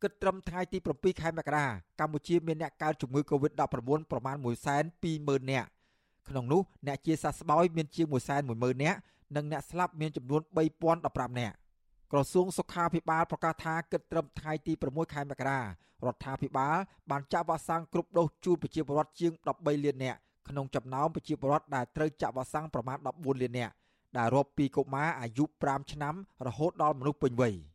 [0.01, 1.65] គិតត្រឹមថ្ងៃទី7ខែមករា
[1.99, 3.61] កម្ពុជាមានអ្នកកើតជំងឺ Covid-19
[4.11, 5.69] ប្រមាណ120,000នាក់
[6.29, 8.07] ក្នុងនោះអ្នកជាសះស្បើយមានជាង
[8.45, 8.99] 110,000នាក់
[9.35, 10.41] និងអ្នកស្លាប់មានចំនួន
[10.89, 11.55] 3015នាក់
[12.11, 15.65] ក្រសួងសុខាភិបាលប្រកាសថាគិតត្រឹមថ្ងៃទី6ខែមករារ
[16.13, 16.75] ដ្ឋាភិបាល
[17.11, 20.19] បានចាក់វ៉ាក់សាំងគ្រប់ដូសជូនប្រជាពលរដ្ឋជាង13លាននាក់
[20.49, 23.73] ក្នុងចំណោមប្រជាពលរដ្ឋដែលត្រូវចាក់វ៉ាក់សាំងប្រមាណ14លាននាក់
[24.17, 26.15] ដែលរាប់ពីកុមារអាយុ5ឆ្នាំ
[26.47, 27.53] រហូតដល់មនុស្សពេញវ័យ។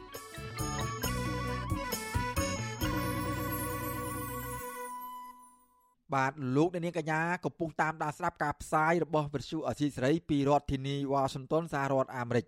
[6.13, 12.45] បាទលោកអ្នកនាងកញ្ញាកំពុងតាមដានស្ដាប់ការផ្សាយរបស់វិទ្យុអសីសេរីពីរដ្ឋធានីវ៉ាស៊ីនតោនសហរដ្ឋអាមេរិក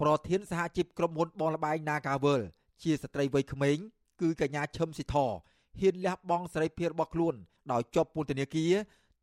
[0.00, 2.42] ប្រធានសហជីពក្រុមហ៊ុនបងលបែង Nagavel
[2.82, 3.76] ជាស្ត្រីវ័យក្មេង
[4.20, 5.16] គឺកញ្ញាឈឹមស៊ីធ
[5.80, 7.34] ហ៊ានលះបង់សេរីភាពរបស់ខ្លួន
[7.72, 8.72] ដោយជាប់ពន្ធនាគារ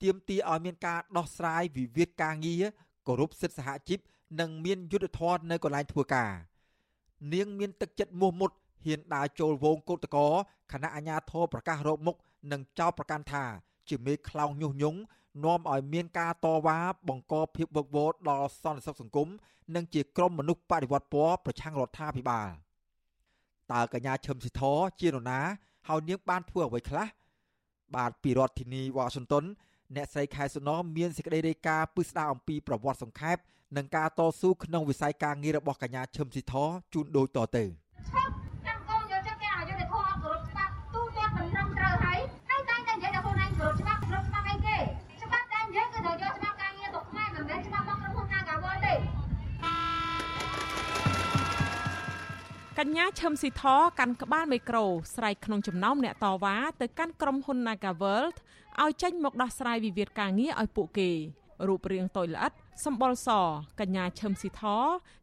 [0.03, 2.64] ទាមទារឲ្យមានការដោះស្រាយវិវាទការងារ
[3.07, 3.99] គោរពសិទ្ធិសហជីព
[4.39, 6.32] និងមានយុត្តិធម៌នៅកន្លែងធ្វើការ
[7.34, 8.51] នាងមានទឹកចិត្តមោះមុត
[8.86, 10.28] ហ៊ានដើរចូលវងកោតកោ
[10.72, 12.16] ខណៈអាជ្ញាធរប្រកាសរោគមុខ
[12.52, 13.44] និងចោទប្រកាន់ថា
[13.90, 15.00] ជាមេខ្លោងញុះញង់
[15.44, 19.30] នាំឲ្យមានការតវ៉ាបង្កភាពវឹកវរដល់សន្តិសុខសង្គម
[19.76, 22.50] និងជាក្រុមមនុស្សបដិវត្តពណ៌ប្រឆាំងរដ្ឋាភិបាល
[23.72, 24.62] តើកញ្ញាឈឹមស៊ីធ
[25.00, 25.40] ជានរណា
[25.88, 27.08] ហើយនាងបានធ្វើអ្វីខ្លះ
[27.96, 29.44] បាទពីរដ្ឋធានីវ៉ាស៊ីនតោន
[29.96, 33.38] អ្នកស្រីខែសុណមានសេចក្តីរាយការណ៍ពិស្ដារអំពីប្រវត្តិសង្ខេប
[33.78, 36.54] និងការតស៊ូក្នុងវិស័យការងាររបស់កញ្ញាឈឹមស៊ីធ
[36.94, 37.64] ជូនដូចតទៅ
[52.84, 53.64] កញ្ញាឈឹមស៊ីធ
[54.00, 58.36] កាន់ក្បាលមីក្រូស្រែកក្នុងចំណោមអ្នកតវ៉ាទៅកាន់ក្រុមហ៊ុន Nagaworld
[58.84, 61.10] ឲ្យចេញមកដោះស្រាយវិវាទការងារឲ្យពួកគេ
[61.68, 62.52] រូបរាងតូចល្អិត
[62.86, 63.30] សម្បុរស
[63.80, 64.64] កញ្ញាឈឹមស៊ីធ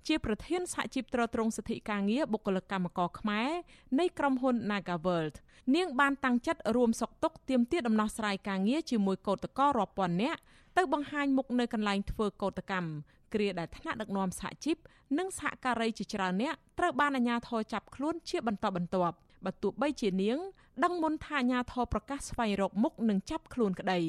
[0.06, 3.50] ជាប្រធានសហជីពត្រួតត្រងសិទ្ធិការងារបុគ្គលិកកម្មករខ្មែរ
[3.98, 5.34] នៃក្រុមហ៊ុន Nagaworld
[5.76, 10.40] នាងបានតាំងចិត្តរួមសុខទុក្ខទាមទារដំណោះស្រាយការងារជាមួយកោតក្ររាប់ពាន់នាក់
[10.76, 12.90] ទៅបង្ហាញមុខនៅកន្លែងធ្វើកោតកម្ម
[13.36, 14.76] គ្រាដែលថ្នាក់ដឹកនាំសហជីព
[15.18, 20.38] និងសហការីជាច្រើនអ្នកត្រូវបានអាជ្ញាធរចាប់ខ្លួនជាបន្តបន្ទាប់បើទោះបីជានាង
[20.84, 24.00] ដឹងមុនថាអាជ្ញាធរប្រកាសស្វែងរកមុខនិងចាប់ខ្លួនក្តី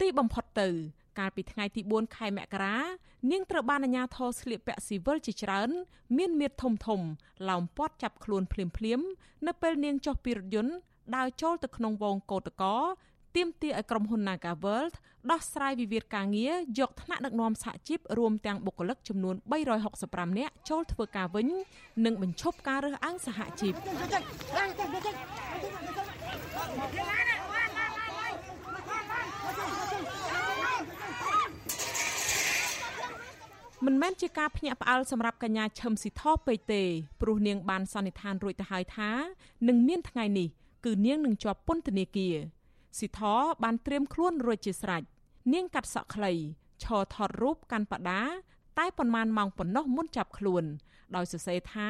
[0.00, 0.68] ទីបំផុតទៅ
[1.18, 2.76] កាលពីថ្ងៃទី4ខែមករា
[3.30, 5.70] នាងត្រូវបានអាជ្ញាធរស្លៀកពាក់ស៊ីវិលជាច្រើន
[6.16, 7.00] មានមៀតធំធំ
[7.48, 9.00] ឡោមព័ទ្ធចាប់ខ្លួនភ្លាមភ្លាម
[9.46, 10.74] នៅពេលនាងចុះពីរថយន្ត
[11.16, 12.76] ដើរចូលទៅក្នុងវងកោតកោ
[13.36, 14.94] ទាមទារឲ្យក្រុមហ៊ុន Naga World
[15.30, 19.36] ដោះស្រាយវិវាទការងារយកថ្នាក់ដឹកនាំសហជីពរួមទាំងបុគ្គលិកចំនួន
[19.86, 21.48] 365នាក់ចូលធ្វើការវិញ
[22.04, 23.72] និងបញ្ឈប់ការរើសអើងសហជីព
[33.86, 36.82] មិនមែនជាការភ្ញាក់ផ្អើលសម្រាប់កញ្ញាឈឹមស៊ីថោពេកទេ
[37.20, 39.10] ព្រោះនាងបានសន្និដ្ឋានរួចទៅហើយថា
[39.68, 40.48] នឹងមានថ្ងៃនេះ
[40.84, 42.36] គឺនាងនឹងជាប់ពន្ធនាគារ
[42.98, 43.20] ស៊ីធ
[43.62, 45.02] បានត្រៀមខ្លួនរួចជាស្រេច
[45.52, 46.32] នាងកាត់សក់ខ្លី
[46.82, 48.22] ឈរថតរូបកាន់បដា
[48.78, 50.64] តែប៉ុន្មានម៉ោងប៉ុណ្ណោះមុនចាប់ខ្លួន
[51.16, 51.88] ដោយសរសេរថា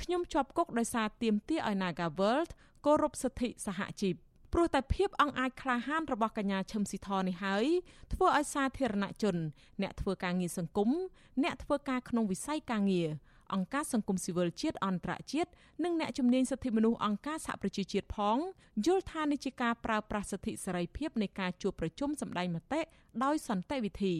[0.00, 2.50] ខ្ញុំជាប់គុកដោយសារទាមទារឲ្យ Naga World
[2.84, 4.14] គោរពសិទ្ធិសហជីព
[4.52, 7.66] ព្រោះតែភាពអង្អាចក្លាហានរបស់កញ្ញាឈឹមស៊ីធនេះហើយ
[8.12, 9.36] ធ្វើឲ្យសាធារណជន
[9.82, 10.90] អ្នកធ្វើការងារសង្គម
[11.42, 13.08] អ្នកធ្វើការក្នុងវិស័យការងារ
[13.54, 15.50] អង្គការសង្គមស៊ីវិលជាតិអន្តរជាតិ
[15.84, 18.38] និងអ្នកជំនាញសិទ្ធិមនុស្សអង្គការសហប្រជាជាតិផង
[18.86, 22.80] យល់ថានេះជាការប្រើប្រាស់សិទ្ធិសេរីភាពនៃការជួបប្រជុំសម្ដែងមតិ
[23.24, 24.14] ដោយសន្តិវិធី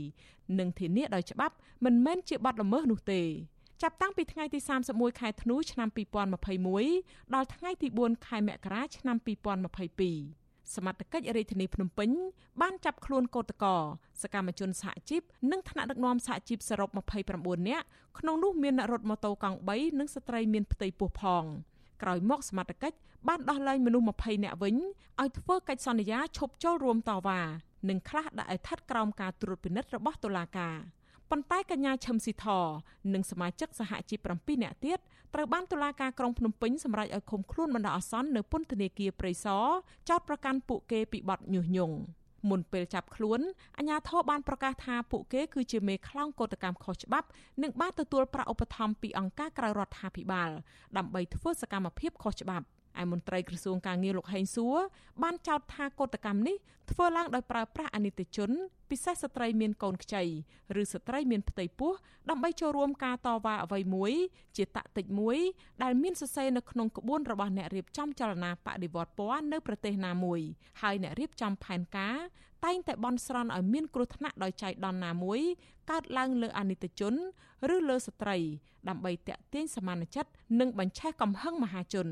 [0.58, 1.54] និងធានាដោយច្បាប់
[1.84, 3.22] មិនមែនជាបទល្មើសនោះទេ
[3.82, 4.58] ចាប់តាំងពីថ្ងៃទី
[4.90, 5.88] 31ខែធ្នូឆ្នាំ
[6.76, 12.10] 2021ដល់ថ្ងៃទី4ខែមករាឆ្នាំ2022 សមត្ថកិច្ចរាជធានីភ្នំពេញ
[12.60, 13.76] បានចាប់ខ្លួនកោតកោ
[14.22, 16.88] សកម្មជនសហជីពនិងថ្នាក់ដឹកនាំសហជីពសរុប
[17.28, 17.84] 29នាក់
[18.18, 21.44] ក្នុងនោះមានអ្នករត់ម៉ូតូកង់3និងស្ត្រីមានផ្ទៃពោះផង
[22.02, 22.96] ក្រោយមកសមត្ថកិច្ច
[23.28, 24.76] បានដោះលែងមនុស្ស20នាក់វិញ
[25.20, 27.40] ឲ្យធ្វើកិច្ចសន្យាឈប់ចូលរួមតវ៉ា
[27.88, 30.76] និងខ្លះដាក់ឲ្យស្ថិតក្រោមការត្រួតពិនិត្យរបស់តុលាការ
[31.30, 32.46] ប៉ុន្តែកញ្ញាឈឹមស៊ីធ
[33.14, 34.98] និងសមាជិកសហជីព7នាក់ទៀត
[35.34, 39.64] ត្រូវបានតុលាការក្រុងភ្នំពេញសម្រេចឲ្យឃុំខ្លួនបណ្ដោះអាសន្ននៅពន្ធនាគារព្រៃសរ
[40.08, 41.96] ចោតប្រកាន់ពួកគេពីបទញុះញង់
[42.50, 43.40] មុនពេលចាប់ខ្លួន
[43.78, 47.26] អាជ្ញាធរបានប្រកាសថាពួកគេគឺជាមេខ្លោងកោតកម្មខុសច្បាប់
[47.62, 50.50] និងបានទទួលប្រាក់ឧបត្ថម្ភពីអង្គការក្រៅរដ្ឋាភិបាល
[50.96, 52.66] ដើម្បីធ្វើសកម្មភាពខុសច្បាប់
[53.03, 54.76] ឯមន្ត្រីក្រសួងការងារលោកហេងសួរ
[55.22, 56.57] បានចោទថាកោតកម្មនេះ
[56.90, 58.51] ធ្វើឡើងដោយប្រើប្រាស់អនិច្ចជន
[58.90, 60.22] ពិសេសស្ត្រីមានកូនខ្ចី
[60.80, 61.92] ឬស្ត្រីមានផ្ទៃពោះ
[62.30, 64.12] ដើម្បីចូលរួមការតវ៉ាអ្វីមួយ
[64.57, 65.38] ជាតតិចមួយ
[65.82, 70.40] ដែលមានសរសេរនៅក្នុងក្បួនរបស់អ្នករៀបចំចលនាបដិវត្តពណ៌នៅប្រទេសណាមួយ
[70.82, 72.16] ហើយអ្នករៀបចំផែនការ
[72.64, 75.40] តែងតែបន់ស្រន់ឲ្យមានគ្រោះថ្នាក់ដោយចៃដន្យណាមួយ
[75.90, 77.14] កើតឡើងលើអនិច្ចជន
[77.74, 78.36] ឬលើស្ត្រី
[78.88, 80.30] ដើម្បីតាក់ទាញសមានចិត្ត
[80.61, 82.09] និងបញ្ឆេះកំហឹងមហាជន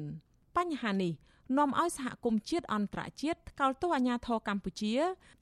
[0.57, 1.13] បញ្ហានេះ
[1.59, 4.93] នាំឲ្យសហគមន៍ជាតិអន្តរជាតិថ្កោលទោសអាញាធរកម្ពុជា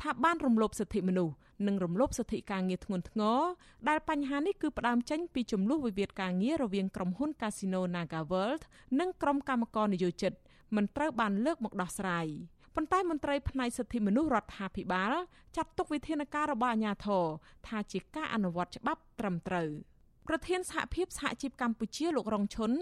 [0.03, 1.35] ថាបានរំលោភសិទ្ធិមនុស្ស
[1.67, 3.41] និងរំលោភសិទ្ធិការងារធ្ងន់ធ្ងរ
[3.89, 8.63] ដែលបញ្ហានេះគឺផ្ដើមចេញពីចំនួនវិវាទការងាររវាងក្រុមហ៊ុន Casino NagaWorld
[9.01, 10.33] និងក្រុមកម្មករនយោជិត
[10.77, 12.27] មិនត្រូវបានលើកមកដោះស្រាយ
[12.75, 15.13] ប៉ុន្តែមន្ត្រីផ្នែកសិទ្ធិមនុស្សរដ្ឋាភិបាល
[15.57, 17.25] ចាត់ទុកវិធានការរបស់អាជ្ញាធរ
[17.67, 19.69] ថាជាការអនុវត្តច្បាប់ត្រឹមត្រូវ។
[20.29, 22.73] ប្រធានសហភាពសហជីពកម្ពុជាលោករងឈុន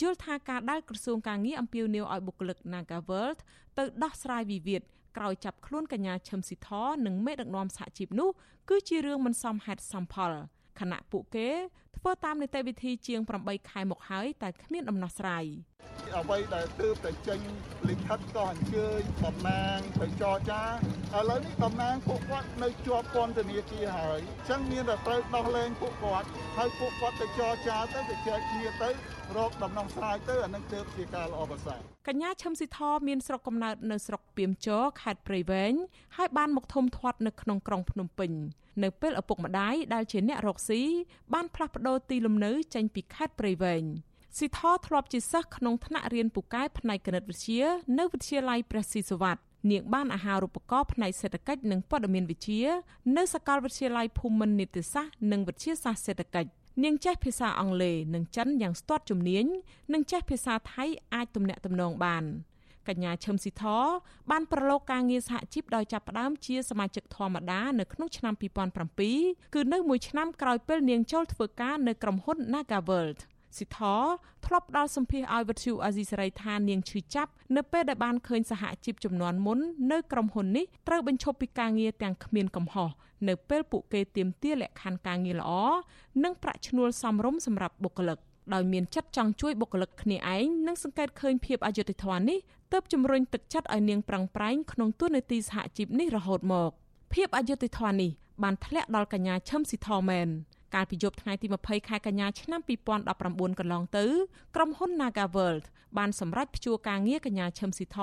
[0.00, 3.38] យល់ថាការដែលក្រសួងការងារអំពាវនាវឲ្យបុគ្គលិក Nagaworld
[3.78, 4.82] ទៅដោះស្រាយវិវាទ
[5.16, 6.68] ក្រោយចាប់ខ្លួនកញ្ញាឈឹមស៊ីធ
[7.06, 8.30] និងមេដឹកនាំសហជីពនោះ
[8.70, 10.32] គឺជារឿងមិនសមហេតុសមផល
[10.80, 11.48] ខណៈពួកគេ
[11.96, 15.44] ធ្វើតាមនីតិវិធីជាង8ខែមកហើយតែគ្មានដំណោះស្រាយ
[16.16, 17.40] អ្វីដែលទើបតែចេញ
[17.88, 26.26] លិខិតក៏អញ្ជើញតំណាងទៅចរចាឥឡូវនេះតំណាងពួកគាត់នៅជាប់ពន្ធនាគារហើយអញ្ចឹងមានតែត្រូវដោះលែងពួកគាត់
[26.56, 28.90] ហើយពួកគាត់ទៅចរចាទៅទៅចែកគ្នាទៅ
[29.36, 32.78] រកដំណោះស្រាយទៅអានឹងទើបជាការល្អប្រសើរកញ្ញាឈឹមស៊ីធ
[33.08, 35.72] មានស្រុកកំណើតនៅស្រុកពីមជរខេត្តព្រៃវែង
[36.16, 38.32] ហើយបានមកធំធាត់នៅក្នុងក្រុងភ្នំពេញ
[38.84, 40.82] នៅពេលឪពុកម្ដាយដែលជាអ្នករកស៊ី
[41.34, 43.84] បានផ្លាស់ប្ដូរទីលំនៅចេញពីខេត្តព្រៃវែង
[44.36, 47.62] ស៊ីធធ្លាប់ជាសិស្សក្នុងថ្នាក់រៀនពូកែផ្នែកគណិតវិទ្យា
[47.98, 52.64] នៅវិទ្យាល័យព្រះស៊ីសុវត្ថិនាងបានអាហារូបករណ៍ផ្នែកសេដ្ឋកិច្ចនិងព័ត៌មានវិទ្យា
[53.16, 56.50] នៅសាកលវិទ្យាល័យភូមិន្ទនីតិសាស្ត្រនិងវិទ្យាសាស្ត្រសេដ្ឋកិច្ច
[56.84, 59.44] នាងចេះភាសាអង់គ្លេសនិងចិនយ៉ាងស្ទាត់ជំនាញ
[59.92, 62.24] និងចេះភាសាថៃអាចទំនាក់ទំនងបាន
[62.88, 63.64] កញ្ញាឈឹមស៊ីធ
[64.30, 68.34] បានប្រឡូកការងារសហជីពដោយចាប់ផ្ដើមជាសមាជិកធម្មតានៅក្នុងឆ្នាំ
[68.94, 73.20] 2007គឺនៅមួយឆ្នាំក្រោយពេលនាងចូលធ្វើការនៅក្រុមហ៊ុន Nagaworld
[73.56, 73.80] ស៊ីធ
[74.46, 79.58] ធ្លាប់ផ្ដល់សម្ភារឲ្យវិទ្យុអាស៊ីសេរីថានាងឈឺចាប់នៅពេលដែលបានឃើញសហជីពចំនួនមុន
[79.92, 82.88] នៅក្រុមហ៊ុននេះត្រូវបញ្ឈប់ពីការងារទាំងគ្មានកំហុស
[83.28, 85.50] នៅពេលពួកគេទាមទារលក្ខខណ្ឌការងារល្អ
[86.24, 88.18] និងប្រាក់ឈ្នួលសមរម្យសម្រាប់បុគ្គលិក
[88.54, 92.38] ដោយមានចិត្តចង់ជួយបុគ្គលិកគ្នាឯងនិងសង្កេតឃើញភាពអយុត្តិធម៌នេះ
[92.72, 96.70] ទើបជំរុញទឹកចិត្តឲ្យនាងប្រឹងប្រែងក្នុងទួនាទីសហជីពនេះរហូតមក
[97.14, 98.10] ភាពអយុត្តិធម៌នេះ
[98.42, 100.28] បានធ្លាក់ដល់កញ្ញាឈឹមស៊ីធមែន
[100.74, 102.60] កាលពីយប់ថ្ងៃទី20ខែកញ្ញាឆ្នាំ
[103.10, 104.04] 2019កន្លងទៅ
[104.54, 105.64] ក្រុមហ៊ុន NagaWorld
[105.98, 107.98] បានសម្រេចព្យួរការងារកញ្ញាឈឹមស៊ីធ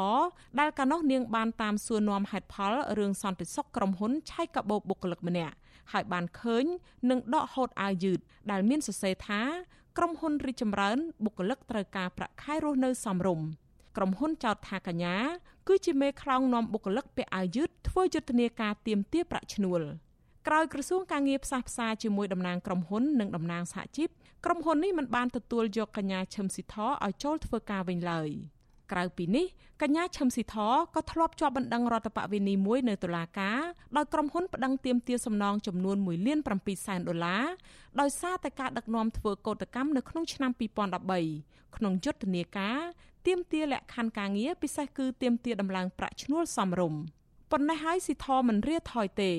[0.59, 5.55] ដែលកាលនោះនាងបានតាមសួរនាំហេតុផលរឿងសន្តិសុខក្រុមហ៊ុនឆៃកាបូបបុគ្គលិកម្នាក់
[5.91, 6.65] ហើយបានឃើញ
[7.09, 8.19] នឹងដកហូតអាវយឺត
[8.51, 9.41] ដែលមានសរសេរថា
[9.97, 13.47] ក្រុមហ៊ុនរីកចម្រើនបុគ្គលិកត្រូវការប្រាក់ខែរស់នៅសមរម្យ
[13.97, 15.15] ក្រុមហ៊ុនចោទថាកញ្ញា
[15.67, 19.81] គឺជាមេខ្លោងនាំបុគ្គលិកពាក់អាវយឺតធ្វើយុទ្ធនាការទាមទារប្រាក់ឈ្នួល។
[20.47, 24.09] ក្រោយក្រសួងការងារផ្សះផ្សាជាមួយតំណាងក្រុមហ៊ុននិងតំណាងសហជីព
[24.45, 28.29] ក្រុមហ៊ុននេះមិនបានទទួលយកកញ្ញាឈឹមស៊ីធឲ្យចូលធ្វើការវិញឡើយ
[28.91, 29.45] ក្រៅពីនេះ
[29.81, 30.55] កញ្ញាឈឹមស៊ីធ
[30.95, 33.59] ក៏ធ្លាប់ជាប់បណ្ដឹងរដ្ឋបវេនីមួយនៅតុលាការ
[33.97, 37.43] ដោយក្រុមហ៊ុនប្តឹងទាមទារសំណងចំនួន1លាន7សែនដុល្លារ
[37.99, 40.51] ដោយសារតែការដឹកនាំធ្វើកោតកម្មនៅក្នុងឆ្នាំ
[41.13, 42.79] 2013ក្នុងយុទ្ធនាការ
[43.27, 47.01] ទាមទារលក្ខខណ្ឌការងារពិសេសគឺទាមទារដំឡើងប្រាក់ឈ្នួលសមរម្យ
[47.51, 49.31] ប៉ុន្តែហើយស៊ីធមិនរៀថយទេ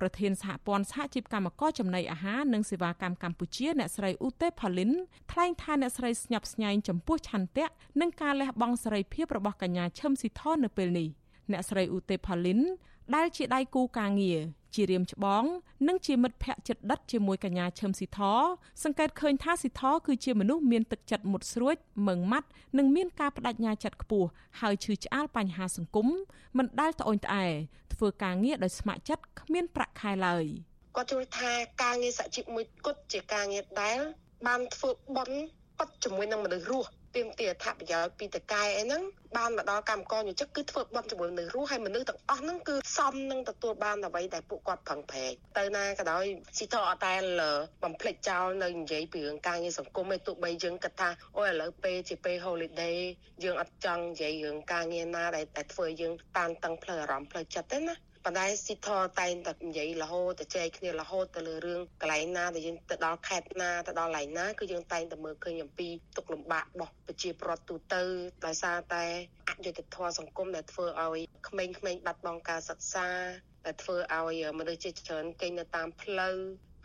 [0.00, 4.92] ប្រធានសហព័ន្ធសហជីពកម្មករចំណីអាហារនិងសេវាកម្មកម្ពុជាអ្នកស្រីឧទេផាលីន
[5.32, 7.66] ថ្លែងថាអ្នកស្រីស្ញប់ស្ញែងចំពោះឆន្ទៈ
[8.00, 11.08] និងការលះបង់សេរីភាពរបស់កញ្ញាឈឹមស៊ីធនៅពេលនេះ
[11.52, 12.60] អ្នកស្រីឧទេផាលីន
[13.14, 14.40] ដែលជាដៃគូការងារ
[14.74, 15.44] ជារៀមច្បង
[15.88, 18.20] និងជាមិត្តភ័ក្តិចិត្តដិតជាមួយកញ្ញាឈឹមស៊ីធ
[18.82, 22.48] សង្កេតឃើញថាស៊ីធគឺជាមនុស្សមានទឹកចិត្តមុតស្រួចម៉ឺងម៉ាត់
[22.78, 24.28] និងមានការបដិញ្ញាចិត្តខ្ពស់
[24.60, 26.08] ហើយឈឺឆ្អាលបញ្ហាសង្គម
[26.58, 27.46] មិនដែលត្អូញត្អែ
[27.94, 30.44] ធ្វើការងារដោយស្ម័គ្រចិត្តគ្មានប្រាក់ខែឡើយ
[30.96, 31.52] គាត់ជួយថា
[31.82, 33.98] ការងារសហជីពមួយគត់ជាការងារដែល
[34.46, 35.36] បានធ្វើបន់
[35.78, 39.02] ប៉ັດជាមួយនឹងមនុស្សរស់ទាមទារអត្ថប្រយោជន៍ពីតកែអីហ្នឹង
[39.36, 46.24] បានមកដល់កម្មករយុជិកគឺធ្វើបន់ជាមួយមនុស្សរស់ហើយមនុស្សទាំងអស់ហ្នឹងគឺសមនឹងទទួលបានអ្វីដែលពួកគាត់ប្រឹងប្រែងទៅណាក៏ដោយ
[46.56, 47.14] ស៊ីតអត់តែ
[47.82, 52.96] បំភ្លេចចោលនៅនិយាយពីរឿងការងារសង្គមឯទោះបីយើងគិតថាអូឥឡូវពេលជាពេល holiday
[53.44, 58.88] យើងអត់ចង់និយាយរឿងការងារណាដែលតែធ្វើយើងតានតឹងផ្លូវអារម្មណ៍ផ្លូវចិត្តទេណា ប៉ុន្តែស៊ីធ
[59.20, 68.02] តែងតែនិយាយរហូតទៅចែកគ្នារហូតទៅលើរឿងកន្លែងណាដែលយើងទៅដល់ខេត្តណាទៅដល់កន្លែងណាគឺយើងតែងតែមើលឃើញអំពីទុកលំបាករបស់ប្រជាពលរដ្ឋទូទៅ
[68.46, 69.04] ដោយសារតែ
[69.48, 73.08] អយុត្តិធម៌សង្គមដែលធ្វើឲ្យក្មេងៗបាត់បង់ការសិក្សា
[73.64, 76.36] ដែលធ្វើឲ្យមនុស្សជាច្រើនគេងនៅតាមផ្លូវ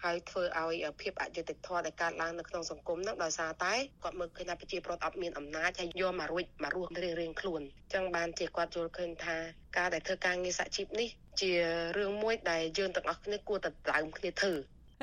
[0.04, 3.74] ហើយធ្វើឲ្យភាពអយុត្តិធម៌ដែលកើតឡើងនៅក្នុងសង្គមហ្នឹងដោយសារតែ
[4.04, 9.38] គាត់មើលឃើញថាប្រជាពលរដ្ឋអត់មានអំណាចហើយយកមករួចមករស់រៀងៗខ្លួនអញ្ចឹងបានជាគាត់យល់ឃើញថា
[9.78, 11.10] ការដែលធ្វើការងារសហជីពនេះ
[11.41, 11.51] ជា
[11.97, 14.54] រឿងមួយដែលយើងទាំងអស់គ្នាគួរតែដើមគ្នាធ្វើ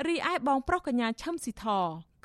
[0.07, 1.65] រីឯបងប្រុសកញ្ញាឈឹមស៊ីធ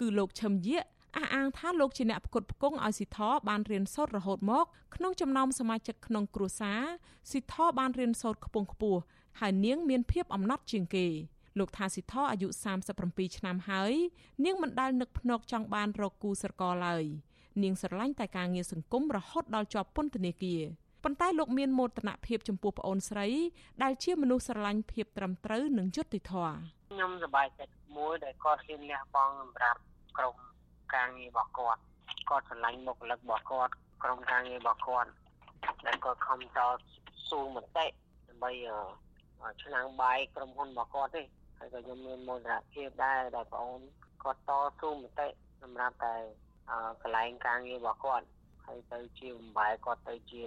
[0.00, 0.84] គឺលោកឈឹមយាក
[1.16, 3.18] អះអាងថាលោកជាអ្នកផ្គត់ផ្គង់ឲ្យស៊ីធ
[3.48, 4.64] បានរៀនសូត្ររហូតមក
[4.94, 6.82] ក្នុងចំណោមសមាជិកក្នុងគ្រួសារ
[7.30, 9.00] ស៊ីធបានរៀនសូត្រខ្ពង់ខ្ពស់
[9.40, 11.06] ហើយនាងមានភាពអំណត់ជាងគេ
[11.58, 12.48] លោកថាស៊ីធអាយុ
[12.92, 13.92] 37ឆ្នាំហើយ
[14.44, 17.04] នាងមិនដែលនឹកភ្នែកចង់បានរកគូស្រករឡើយ
[17.62, 20.62] នាងស្រឡាញ់តែការងារសង្គមរហូតដល់ជាប់ពន្ធនាគារ
[21.04, 23.26] ប៉ុន្តែលោកមានមោទនភាពចំពោះប្អូនស្រី
[23.82, 26.54] ដែលជាមនុស្សស្រឡាញ់ភាពត្រឹមត្រូវនិងយុត្តិធម៌
[26.92, 29.80] ខ្ញុំសប្បាយចិត្តមួយដែលគាត់ហ៊ានលះបង់សម្រាប់
[30.18, 30.34] ក្រុម
[30.94, 31.80] ការងាររបស់គាត់
[32.30, 35.10] គាត់ស្រឡាញ់មុខលឹករបស់គាត់ក្រុមការងាររបស់គាត់
[35.86, 36.58] ដែលគាត់ខំត
[37.30, 37.86] ស៊ូមតិ
[38.28, 38.50] ដើម្បី
[39.62, 41.22] ឆ្នាំងបាយក្រុមហ៊ុនរបស់គាត់ទេ
[41.58, 43.80] ហើយក៏ខ្ញុំមានមោទនភាពដែរដែលបងអូន
[44.22, 44.50] គាត់ត
[44.80, 45.28] ស៊ូមតិ
[45.62, 46.14] សម្រាប់តែ
[47.02, 48.26] កន្លែងការងាររបស់គាត់
[48.66, 50.42] ហើយទៅជាបំបែគាត់ទៅជា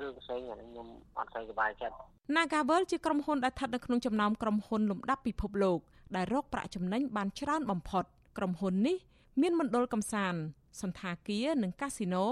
[0.00, 0.88] រឿងផ្សេងអានេះខ្ញុំ
[1.18, 1.96] អត់សូវសប្បាយចិត្ត
[2.36, 5.78] Nagavel ជាក្រុមហ៊ុនដែលស្ថិតនៅក្នុងចំណោមក្រុមហ៊ុនលំដាប់ពិភពលោក
[6.16, 8.04] ដែលរកប្រាក់ចំណេញបានច្រើនបំផុត
[8.38, 8.96] ក្រុមហ៊ុននេះ
[9.40, 10.40] មានមណ្ឌលកំសាន្ត
[10.80, 12.26] សន្តាគារនិងកាស៊ីណូ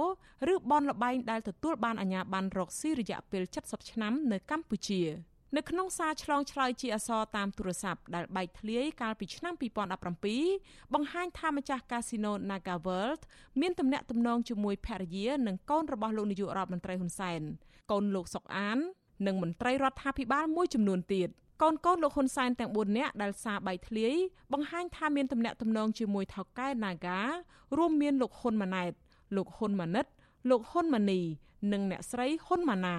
[0.52, 5.00] ឬបនលបែងដែលទទួលបានអាជ្ញាប័ណ្ណរកស៊ីរយៈពេល70ឆ្នាំនៅកម្ពុជា។
[5.56, 9.54] នៅក្នុងសារឆ្លងឆ្លើយជាអសរតាមទូរស័ព្ទដែលបែកធ្លាយកាលពីឆ្នាំ
[10.24, 13.22] 2017បង្ហាញថាម្ចាស់កាស៊ីណូ Naga World
[13.60, 17.40] មានទំនាក់ទំនងជាមួយភរិយានិងកូនរបស់លោកនាយករដ្ឋមន្ត្រីហ៊ុនសែន
[17.90, 18.78] កូនលោកសុកអាន
[19.26, 21.28] និងមន្ត្រីរដ្ឋាភិបាលមួយចំនួនទៀត
[21.62, 24.14] កូនកូនលោកហ៊ុនសែនទាំង4នាក់ដែលសារបែកធ្លាយ
[24.52, 27.20] បង្ហាញថាមានទំនាក់ទំនងជាមួយថៅកែ Naga
[27.76, 28.92] រួមមានលោកហ៊ុនម៉ាណែត
[29.36, 30.06] លោកហ៊ុនម៉ាណិត
[30.50, 31.20] លោកហ៊ុនម៉ាណី
[31.72, 32.96] និងអ្នកស្រីហ៊ុនម៉ាណា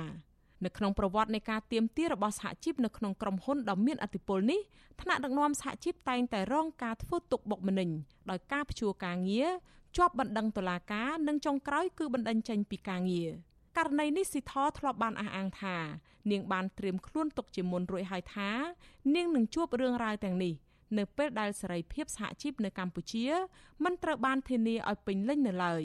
[0.65, 4.59] នៅក្នុងប្រវត្តិនៃការទៀមទារបស់សហជីពនៅក្នុងក្រុមហ៊ុនដ៏មានអធិបុលនេះ
[5.01, 7.89] ថ្នាក់ដឹកនាំសហជីពតែងតែរងការធ្វើទុកបុកម្នេញ
[8.29, 9.49] ដោយការព្យួរការងារ
[9.97, 13.31] ជាប់បណ្ដឹងតុលាការនិងចុងក្រោយគឺបណ្ដឹងចេញពីការងារ
[13.77, 15.77] ករណីនេះស៊ីថធ្លាប់បានអះអាងថា
[16.31, 18.49] នាងបានត្រៀមខ្លួនទុកជាមុនរួចហើយថា
[19.15, 20.53] នាងនឹងជួបរឿងរ៉ាវទាំងនេះ
[20.97, 23.25] នៅពេលដែលសេរីភាពសហជីពនៅកម្ពុជា
[23.83, 25.83] មិនត្រូវបានធានាឲ្យពេញលេញនៅឡើយ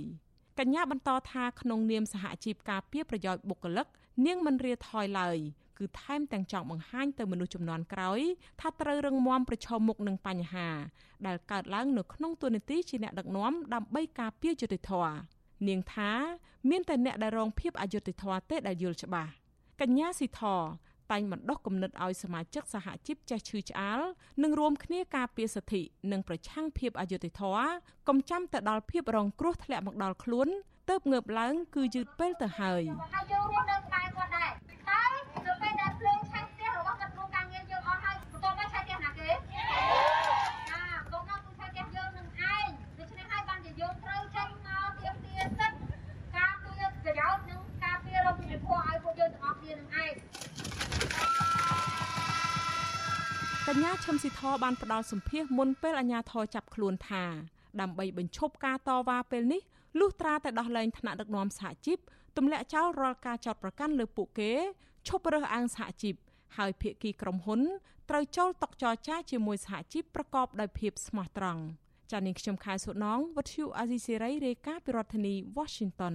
[0.59, 3.87] កញ្ញាបន្តថាក្នុងនាមសហជីពការពារប្រយោជន៍បុគ្គលិក
[4.25, 5.39] នាងមិនរាថយឡើយ
[5.79, 8.21] គឺថែមទាំងចង់បង្ហាញទៅមនុស្សចំនួនក្រោយ
[8.61, 10.69] ថាត្រូវរឹងមាំប្រឈមមុខនឹងបញ្ហា
[11.27, 15.17] ដែលកើតឡើងនៅក្នុងទូនីតិជាអ្នកដឹកនាំដើម្បីការពារយុត្តិធម៌
[15.69, 16.11] នាងថា
[16.71, 19.31] មានតែអ្នកដែលរងភាពអយុត្តិធម៌ទេដែលយល់ច្បាស់
[19.81, 20.43] កញ្ញាស៊ីធ
[21.13, 24.01] តែងបណ្ដុះគំនិតឲ្យសមាជិកសហជីពចេះឈឺឆ្អាល
[24.43, 27.67] និងរួមគ្នាការពារសិទ្ធិនិងប្រឆាំងភាពអយុត្តិធម៌
[28.09, 30.49] កុំចាំតែដល់ភាពរងគ្រោះធ្លាក់មកដល់ខ្លួន
[30.91, 32.83] ទើបងើបឡើង គឺយឺតពេលទៅហើយ
[33.15, 34.51] ហើយយើងរស់នៅក្បែរគាត់ដែរ
[34.89, 35.13] ហើយ
[35.47, 39.31] នៅពេលដែលភ្លើងឆេះផ្ទះរបស់គាត់ក្នុងការងារយើងអស់ហើយបន្តមកឆេះផ្ទះណាគេ
[40.71, 45.77] ចាកុំមកគឺឆេះផ្ទះយើងនឹងឯងដូច្នេះហើយបានជាយើងត្រូវចេញមកទៀមទាសិទ្ធ
[46.37, 50.15] ការពារប្រយោជន៍និងការពាររកពិភពឲ្យពួកយើងទាំងអស់គ្នានឹងឯង
[53.71, 57.25] កញ្ញាឈឹមស៊ីធបានផ្ដល់សម្ភារមុនពេលអាញាធរចាប់ខ្លួនថា
[57.81, 59.63] ដើម្បីបញ្ឈប់ការតវ៉ាពេលនេះ
[59.99, 61.99] លុះត្រាតែដោះលែងថ្នាក់ដឹកនាំសហជីព
[62.37, 64.53] ទម្លាក់ចោលរាល់ការចោទប្រកាន់លើពួកគេ
[65.09, 66.15] ឈប់រើសអើងសហជីព
[66.57, 67.61] ហើយភាគីក្រុមហ៊ុន
[68.11, 71.63] ត្រូវចូលតុចរចាជាមួយសហជីពប្រកបដោយភាពស្មោះត្រង់
[72.11, 76.15] ចា៎នាងខ្ញុំខែសុណងវັດឈូអាស៊ីសេរីរាយការណ៍ពីរដ្ឋធានី Washington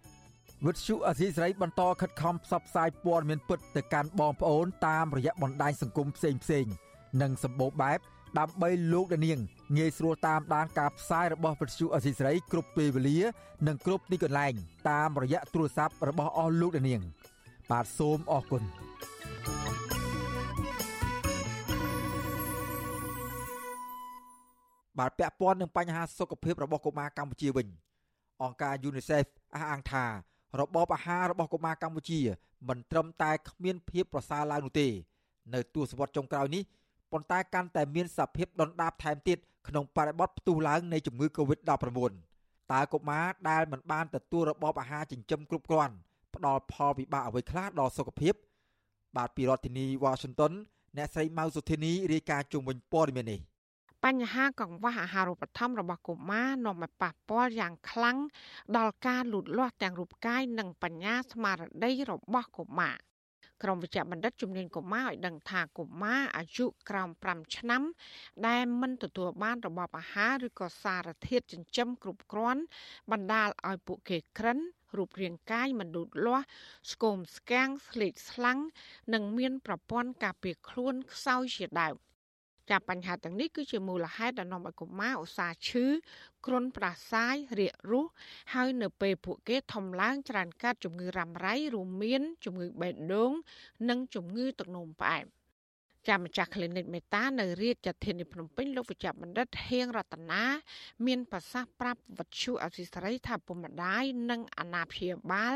[0.67, 6.73] វិទ្យុអសីស្រីបន្តខិតខំផ្សព្វផ្សាយព័ត៌មានពិតទៅកាន់បងប្អូនតាមរយៈបណ្ដាញសង្គមផ្សេងៗ
[7.21, 7.99] និងសម្បូរបែប
[8.39, 9.39] ដើម្បីលោកដានាង
[9.77, 13.19] ងាយស្រួលតាមដានការផ្សាយរបស់វិទ្យុអសីស្រីគ្រប់ពេលវេលា
[13.67, 14.53] និងគ្រប់ទីកន្លែង
[14.89, 17.01] តាមរយៈទូរស័ព្ទរបស់អស់លោកដានាង
[17.71, 18.63] បាទសូមអរគុណ
[24.99, 27.67] បាទពាក់ព័ន្ធនឹងបញ្ហាសុខភាពរបស់កុមារកម្ពុជាវិញ
[28.43, 30.05] អង្គការ UNICEF អះអាងថា
[30.59, 32.19] របបអាហាររបស់កុមារកម្ពុជា
[32.69, 34.87] មិនត្រឹមតែគ្មានភាពប្រសើរឡើងនោះទេ
[35.53, 36.63] នៅទសវត្សរ៍ចុងក្រោយនេះ
[37.11, 39.37] ប៉ុន្តែកាន់តែមានសភាពដុនដាបថែមទៀត
[39.67, 42.11] ក្នុងបរិបទផ្ទុះឡើងនៃជំងឺ Covid-19
[42.71, 45.95] តើកុមារដែលមិនបានទទួលរបបអាហារចិញ្ចឹមគ្រប់គ្រាន់
[46.35, 48.33] ផ្ដល់ផលវិបាកអ្វីខ្លះដល់សុខភាព
[49.17, 50.51] បាទពីរដ្ឋធានីវ៉ាស៊ីនតោន
[50.97, 53.39] អ្នកស្រីម៉ៅសុធានីរាយការណ៍ជុំវិញព័ត៌មាននេះ
[54.05, 58.17] បញ្ហាកង្វះអាហារូបត្ថម្ភរបស់កុមារនាំឲ្យប៉ះពាល់យ៉ាងខ្លាំង
[58.77, 62.97] ដល់ការលូតលាស់ទាំងរូបកាយនិងបញ្ញាស្មារតីរបស់កុមារ
[63.63, 67.81] ក្រុមវិជ្ជបណ្ឌិតជំនាញកុមារឲ្យដឹងថាកុមារអាយុក្រោម5ឆ្នាំ
[68.47, 72.61] ដែលមិនទទួលបានរបបអាហារឬក៏សារធាតុចិញ្ចឹមគ្រប់គ្រាន់
[73.11, 74.59] បណ្ដាលឲ្យពួកគេក្រិន
[74.97, 76.45] រូបរាងកាយមិនលូតលាស់
[76.91, 78.59] ស្គមស្គាំងស្លេកស្លាំង
[79.13, 81.95] និងមានប្រព័ន្ធការពារខ្លួនខ្សោយជាដើម
[82.69, 85.85] ចាប់បញ្ហាទាំងនេះគឺជាមូលហេតុដែលនាំឲ្យកុមារឧស្សាហ៍ឈឺ
[86.45, 88.07] គ្រុនប្រសាយរាគរូស
[88.53, 93.31] ហើយនៅពេលពួកគេធំឡើងច្រើនកើតជំងឺរ៉ាំរ៉ៃរួមមានជំងឺបេះដូង
[93.89, 95.27] និងជំងឺទឹកនោមផ្អែម។
[96.07, 100.43] ចាម្ចាស់ clinic មេតានៅរាជធានីភ្នំពេញលោកវិជ្ជបណ្ឌិតហៀងរតនា
[101.05, 105.55] មានប្រសាសន៍ប្រាប់វັດឈូអសីសេរីថាពុកម្ដាយនិងអាណាព្យាបាល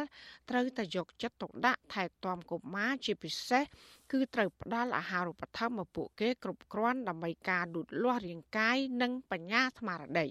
[0.50, 3.64] ត្រូវតែយកចិត្តទុកដាក់ថែទាំកុមារជាពិសេស
[4.12, 10.28] គឺត្រូវផ្ដល់អាហារូបត្ថម្ភមកពួកគេគ្រប់គ្រាន់ដើម្បីការលូតលាស់រាងកាយនិងបញ្ញាស្មារតី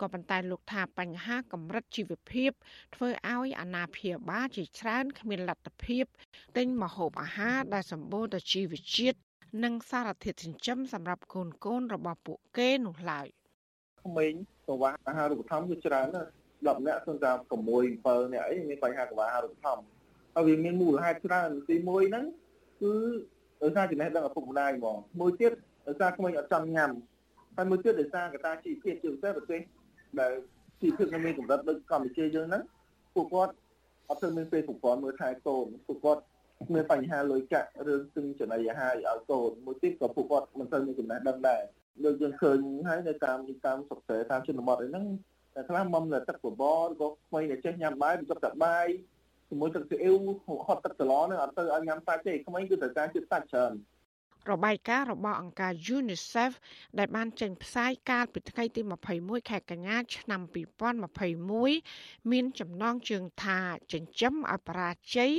[0.00, 2.50] ក៏ប៉ុន្តែលោកថាបញ្ហាកម្រិតជីវភាព
[2.94, 6.04] ធ្វើឲ្យអាណាព្យាបាលជាច្រើនគ្មានលទ្ធភាព
[6.56, 9.18] ទិញម្ហូបអាហារដែលសម្បូរទៅជីវជាតិ
[9.64, 13.26] និងសារធាតុចិញ្ចឹមសម្រាប់កូនកូនរបស់ពួកគេនោះឡើយ
[14.02, 14.34] ក្មេង
[14.66, 17.42] កង្វះអាហារូបត្ថម្ភគឺច្រើនណាស់10នាក់សន្តា6
[17.94, 19.84] 7នាក់អីមានបញ្ហាកង្វះអាហារូបត្ថម្ភ
[20.34, 22.24] ហើយវាមានមូលហេតុច្រើនទី1ហ្នឹង
[22.82, 22.94] គឺ
[23.62, 25.52] ដោយសារចំណេះដឹងឪពុកម្ដាយហ្មងមួយទៀត
[25.86, 26.90] ដោយសារក្មេងអត់ចង់ញ៉ាំ
[27.56, 29.60] ហើយមួយទៀតដោយសារកត្តាជីវភាពជាពិសេសប្រទេស
[30.20, 30.32] ដែល
[30.80, 32.62] ជីវភាពនៅមានកម្រិតដូចកម្ពុជាយើងហ្នឹង
[33.14, 33.54] ពួកគាត់
[34.08, 36.22] អត់ទៅមានពេលប្រព័ន្ធមើលថែកូនពួកគាត់
[36.74, 41.62] មានបញ្ហាលុយកាក់រឿងទិញចំណីអាហារឲ្យកូនមួយទៀតក៏ពួកគាត់មិនសូវមានចំណេះដឹងដែរ
[42.04, 42.58] ដូចយើងឃើញ
[42.88, 45.04] ហើយនៅតាមតាមសុខសេតាមជនបទអីហ្នឹង
[45.54, 48.86] តែខ្លះមុំតែទឹកបបរក៏ថ្មីតែចេះញ៉ាំបាយបញ្ចុកតែបាយ
[49.50, 50.16] ជាមួយទឹកស៊ីអ៊ីវ
[50.66, 53.72] ហត់ទឹកត្រឡហ្នឹងអត់ទៅឲ្យញ៉ាំសាច់ទេក្មេងគឺត្រូវការជាតិសាច់ច្រើន
[54.50, 56.52] របាយការណ៍របស់អង្គការ UNICEF
[56.98, 58.80] ដែលបានចេញផ្សាយកាលពីថ្ងៃទី
[59.16, 60.40] 21ខែកញ្ញាឆ្នាំ
[61.56, 63.58] 2021មានចំណងជើងថា
[63.92, 65.32] ចិញ្ចឹមអបរាជ័យ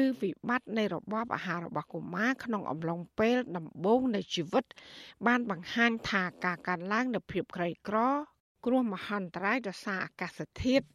[0.00, 4.64] ឬវិបត្តិនៃរបបអាហាររបស់កុមារក្នុងអំឡុងពេលដំបូងនៃជីវិត
[5.26, 7.98] បានបង្ហាញថាការកើនឡើងនៃភាពក្រីក្រ
[8.66, 10.86] គ្រោះមហន្តរាយដោយសារអាកាសធាតុ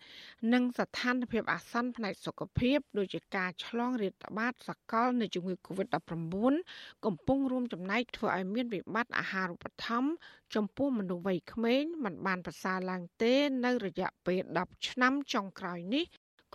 [0.53, 10.11] និងស្ថានភាពអាសន្នផ្នែកសុខភាពដូចជាការឆ្លងរាតត្បាតសកលនៃជំងឺ Covid-19 កំពុងរួមចំណែកធ្វើឲ្យមានវិបត្តិអាហារូបត្ថម្ភ
[10.55, 13.33] ចំពោះមនុស្សវ័យក្មេងមិនបានប្រសើរឡើងទេ
[13.65, 16.05] នៅរយៈពេល10ឆ្នាំចុងក្រោយនេះ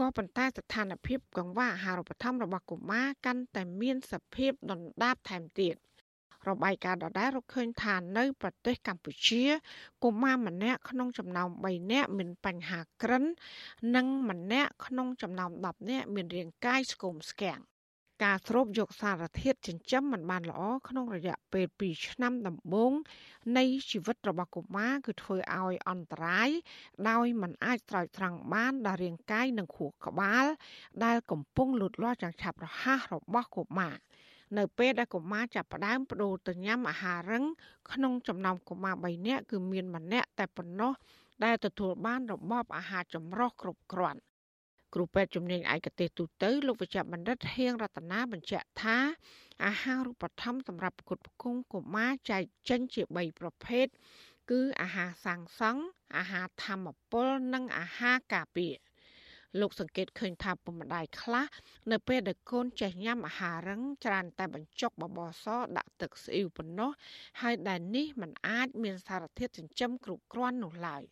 [0.00, 5.74] ក៏ប៉ុន្តែស្ថានភាពកង្វះអាហារូបត្ថម្ភរបស់កុមារកាន់តែមានសភាពដុនដាបថែមទៀត។
[6.50, 9.42] របាយការណ៍ដដែលរកឃើញថានៅប្រទេសកម្ពុជា
[10.04, 13.24] កុមារម្នាក់ក្នុងចំណោម3នាក់មានបញ្ហាក្រិន
[13.96, 17.60] និងម្នាក់ក្នុងចំណោម10នាក់មានរាងកាយស្គមស្គាំង
[18.24, 22.92] ការស្រូបយកសារធាតុចិញ្ចឹមមិនបានល្អក្នុងរយៈពេល2ឆ្នាំដំបូង
[23.58, 26.50] នៃជីវិតរបស់កុមារគឺធ្វើឲ្យអន្តរាយ
[27.08, 30.46] ដោយមិនអាចស្រោចស្រង់បានដល់រាងកាយនិងខួរក្បាល
[31.04, 33.96] ដែលកំពុងលូតលាស់យ៉ាងឆាប់រហ័សរបស់កុមារ
[34.58, 37.44] នៅពេលដែលកុមារចាប់ផ្ដើមបដូរទៅញ៉ាំអាហាររឹង
[37.92, 40.92] ក្នុងចំណោមកុមារ3នាក់គឺមានម្នាក់តែប៉ុណ្ណោះ
[41.44, 44.20] ដែលទទួលបានរបបអាហារចម្រុះគ្រប់គ្រាន់
[44.94, 48.98] គ្រូពេទ្យជំនាញឯកទេសទូទៅលោកវិជ្ជបណ្ឌិតហៀងរតនាបញ្ជាក់ថា
[49.64, 53.86] អាហារូបត្ថម្ភសម្រាប់គុតផ្គងកុមារចែកចេញជា3ប្រភេទ
[54.50, 55.82] គឺអាហារសាងសង់
[56.16, 58.74] អាហារធម្មពលនិងអាហារការពារ
[59.60, 61.46] លោកសង្កេតឃើញថាពុកម្ដាយខ្លះ
[61.92, 65.46] នៅពេលដែលកូនចេះញ៉ាំអាហាររឹងច្រើនតែបញ្ចុកបបរស
[65.76, 66.90] ដាក់ទឹកស្អ៊ីវប៉ុណ្ណោះ
[67.42, 71.02] ហើយដែលនេះมันអាចមានសារធាតុចិញ្ចឹមគ្រប់គ្រាន់នោះឡើយ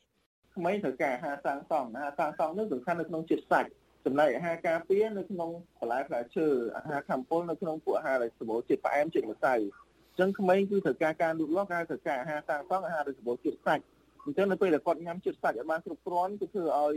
[0.56, 3.70] ក្មេងត្រូវការអាហារសាងសង់អាហារសាងសង់នោះសំខាន់នៅក្នុងជាតិសាច់
[4.04, 13.82] ចំណែកអាហារការពារនៅក្នុងបន្លែផ្លែឈើអាហារខាំពុលនៅក្នុងពួកអាហារដែលសម្បូរជាតិផ្អែមជាតិម្សៅអញ្ចឹងក្មេងគឺត្រូវការការលូតលាស់ការត្រូវការអាហារសាងសង់អាហារដែលសម្បូរជាតិសាច់
[14.24, 16.94] អញ្ចឹងនៅពេលដែលគាត់ញ៉ាំជាតិសាច់ឲ្យបានគ្រប់គ្រាន់គឺធ្វើឲ្យ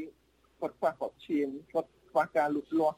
[0.64, 2.98] គាត់ខ្វះគាត់ឈាមគាត់ខ្វះការលូតលាស់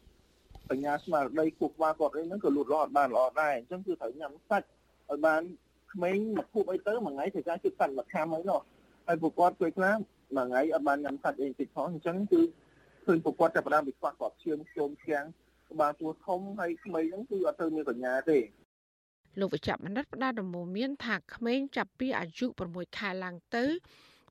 [0.69, 4.67] បញ្ញាស្មារតីគូក្បាលគាត់អីហ្នឹងក៏លូតលាស់អត់បានល្អដែរអញ្ចឹងគឺត្រូវញ៉ាំសាច់
[5.09, 5.41] ឲ្យបាន
[5.93, 8.59] ក្មេងមកខួបអីទៅមួយថ្ងៃត្រូវការជិតសាច់មួយខាំអីនោះ
[9.07, 12.41] ហើយពួកគាត់ពេលខ្លះមួយថ្ងៃអត់បានញ៉ាំសាច់អីតិចផងអញ្ចឹងគឺ
[13.05, 15.25] ឃើញពួកគាត់ចាប់ផ្ដើមពីខ្វះគាត់ឈាមជុំខ្លាំង
[15.69, 18.39] ក្បាលពោះធំហើយក្មេងហ្នឹងគឺអត់ទៅមានបញ្ញាទេ
[19.39, 23.65] លោកវិជ្ជបណ្ឌិតផ្ដល់ដំណោមានថាក្មេងចាប់ពីអាយុ6ខែឡើងទៅ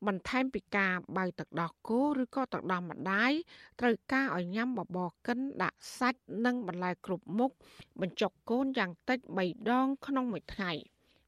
[0.06, 3.32] បន្ថែមពីការបើទឹកដោះគោឬក៏ទឹកដោះម្ដាយ
[3.80, 7.50] ត្រូវការឲ្យញ៉ាំបបរកិនដាក់សាច់និងបន្លែគ្រប់មុខ
[8.00, 10.72] បញ្ចុកកូនយ៉ាងតិច3ដងក្នុងមួយថ្ងៃ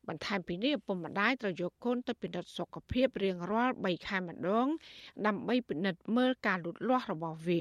[0.09, 4.67] បន្ថែមពីនេះឪពុកម្ដាយត្រូវយកកូនទៅពិនិត្យសុខភាពរៀងរាល់3ខែម្ដង
[5.27, 7.61] ដើម្បីពិនិត្យមើលការលូតលាស់របស់វា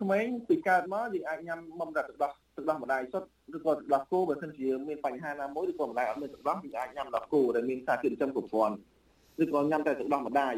[0.00, 8.76] ក្មេងពីកើតមកយើងអាចញ៉ាំបំរទឹកដោះទឹកដោះម្ដាយសុទ្ធឬក៏ទឹកដោះគោបើមិនជាមានបញ្ហាណាមួយឬក៏ម្ដាយអត់មានទឹកដោះយើងអាចញ៉ាំទឹកដោះគោដែលមានសារធាតុចិញ្ចឹមគ្រប់គ្រាន់
[9.42, 10.54] ឬក៏ញ៉ាំតែទឹកដោះម្ដាយ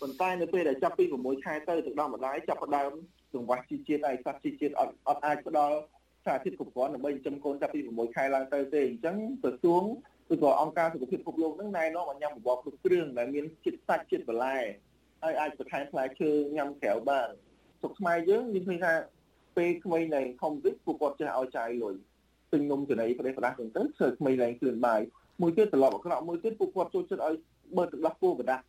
[0.00, 2.90] ប៉ុន្តែនៅពេលដែលចាប់ពី6ខែទៅទឹកដោះម្ដាយចាប់ផ្ដើម
[3.34, 5.76] ចង្វាស់ជីជាតិហើយសាច់ជីជាតិអត់អត់អាចផ្ដល់
[6.24, 9.82] សារធាតុគ្រប់គ្រាន់ដើម្បីចិញ្ចឹមកូនចាប់ពី6ខែឡើងទៅទេអញ្ចឹងក្រសួង
[10.32, 14.56] ឬក៏អង្គការសុខភាពពិភពលោកនឹងណែនាំឲ្យញ៉ាំបបរគ្រប់គ្រឿងដែលមានជាតិសាច់ជាតិបន្លែ
[15.22, 17.28] ហើយអាចបន្ថែមផ្លែឈើញ៉ាំក្រៅបាន
[17.82, 18.92] សុខខ្មែរយើងមានឃើញថា
[19.56, 21.94] ពេលក្មេងឡើងធំតិចពួកគាត់ចេះឲ្យចាយលុយ
[22.52, 25.00] ទិញនំចំណីប្រទេសប្រដាស់ទៅទៅធ្វើក្មេងឡើងគ្លឿនបាយ
[25.42, 27.36] មួយទៀតត្រឡប់អាក្រក់មួយទៀតពួកគាត់ចូលចិត្តឲ្យ
[27.76, 28.62] បើទឹកដោះគោប្រដាស់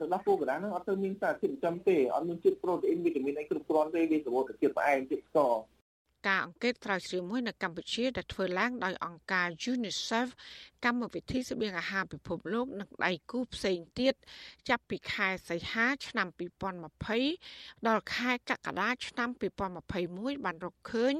[0.00, 5.54] ទឹកដោះគោប្រដាស់ហ្នឹងអត់ទៅមានសារធាតុចិញ្ចឹមទេអត់មានជាតិប្រូតេអ៊ីនវីតាមីនអីគ្រប់គ្រាន់ទេវាសម្បូរទៅជាតិផ្អែមជាតិស្ករ
[6.26, 10.28] ការអង្កេតស្រាវជ្រាវមួយនៅកម្ពុជាដែលធ្វើឡើងដោយអង្គការ UNICEF
[10.84, 14.14] កម្មវិធីស្បៀងអាហារពិភពលោកនិងដៃគូផ្សេងទៀត
[14.68, 16.28] ចាប់ពីខែសីហាឆ្នាំ
[17.08, 19.30] 2020ដល់ខែកក្កដាឆ្នាំ
[19.86, 21.14] 2021បានរកឃើញ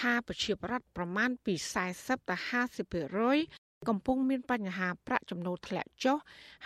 [0.00, 1.54] ថាប្រជាប្រដ្ឋប្រមាណពី
[1.92, 6.16] 40ដល់50% កំពុងមានបញ្ហាប្រាក់ចំណូលធ្លាក់ចុះ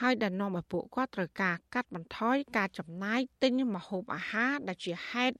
[0.00, 5.36] ហើយដែលនាំឲ្យពួកគាត់ត្រូវការកាត់បន្ថយការចំណាយទិញម្ហូបអាហារដែលជាហេតុ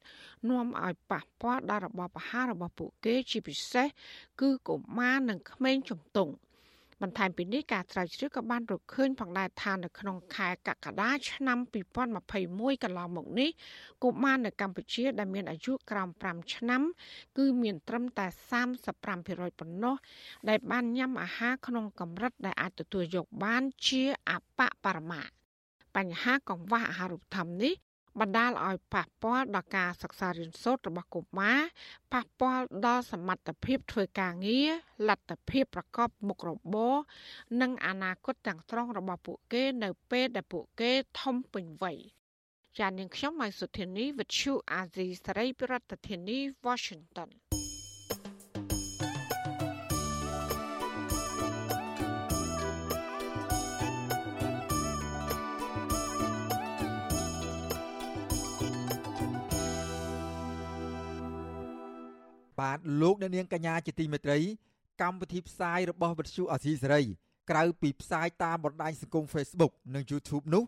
[0.49, 3.87] នាំឲ្យប៉ះពាល់ដល់របបអាហាររបស់ពួកគេជាពិសេស
[4.41, 6.33] គឺកុមារនិងក្មេងជំទង់។
[7.03, 11.59] បន្ថែមពីនេះការស្រាវជ្រាវក៏បានរកឃើញផងដែរថានៅក្នុងខែកក្កដាឆ្នាំ
[12.21, 13.51] 2021កន្លងមកនេះ
[14.05, 16.83] កុមារនៅកម្ពុជាដែលមានអាយុក្រោម5ឆ្នាំ
[17.39, 18.27] គឺមានត្រឹមតែ
[18.83, 19.97] 35%ប៉ុណ្ណោះ
[20.49, 25.23] ដែលបានញ៉ាំអាហារក្នុងកម្រិតដែលអាចទទួលយកបានជាអបបរមា
[25.97, 27.75] បញ្ហាកង្វះអាហារូបត្ថម្ភនេះ
[28.21, 31.61] បណ្ដាលឲ្យប៉ះពាល់ដល់ការសិក្សារៀនសូត្ររបស់កុមារ
[32.13, 34.71] ប៉ះពាល់ដល់សមត្ថភាពធ្វើការងារ
[35.09, 36.95] លទ្ធភាពប្រកបមុខរបរ
[37.61, 41.99] និងអនាគតទាំងស្រុងរបស់ពួកគេនៅពេលដែលពួកគេធំពេញវ័យ
[42.79, 47.31] ចាននាងខ្ញុំម៉ៃសុធានីវិទ្យុអាស៊ីសេរីប្រធានាធិបតី Washington
[62.61, 64.39] បាទលោកអ្នកនាងកញ្ញាជាទីមេត្រី
[65.03, 67.03] កម្មវិធីផ្សាយរបស់វិទ្យុអាស៊ីសេរី
[67.51, 70.63] ក្រៅពីផ្សាយតាមបណ្ដាញសង្គម Facebook និង YouTube នោះ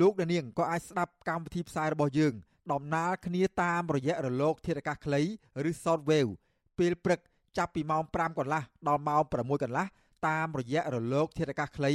[0.00, 2.34] លោកអ្នកនាងក៏អាចស្ដាប់កម្មវិធីផ្សាយរបស់យើង
[2.72, 5.22] ដំណើរគ្នាតាមរយៈរលក ធាតុអាកាសខ្លី
[5.68, 6.30] ឬ Shortwave
[6.78, 7.20] ពេលព្រឹក
[7.58, 9.86] ចាប់ពីម៉ោង5កន្លះដល់ម៉ោង6កន្លះ
[10.28, 11.92] តាមរយៈរលក ធាតុអាកាសខ្លី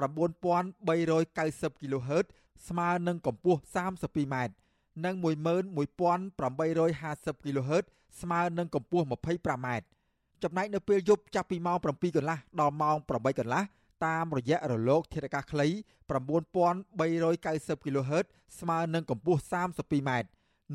[0.00, 2.26] 9390 kHz
[2.68, 4.36] ស្មើនឹងកម្ពស់ 32m
[5.04, 7.84] និង11850 kHz
[8.20, 9.68] ស្មើនឹងកម្ពស់ 25m
[10.42, 13.62] ចំណែកនៅពេលយប់ចាប់ពីម៉ោង7កន្លះដល់ម៉ោង8កន្លះ
[14.06, 15.66] តាមរយៈរលកធាតុអាកាសខ្លី
[16.08, 18.24] 9390 kHz
[18.60, 20.10] ស្មើនឹងកម្ពស់ 32m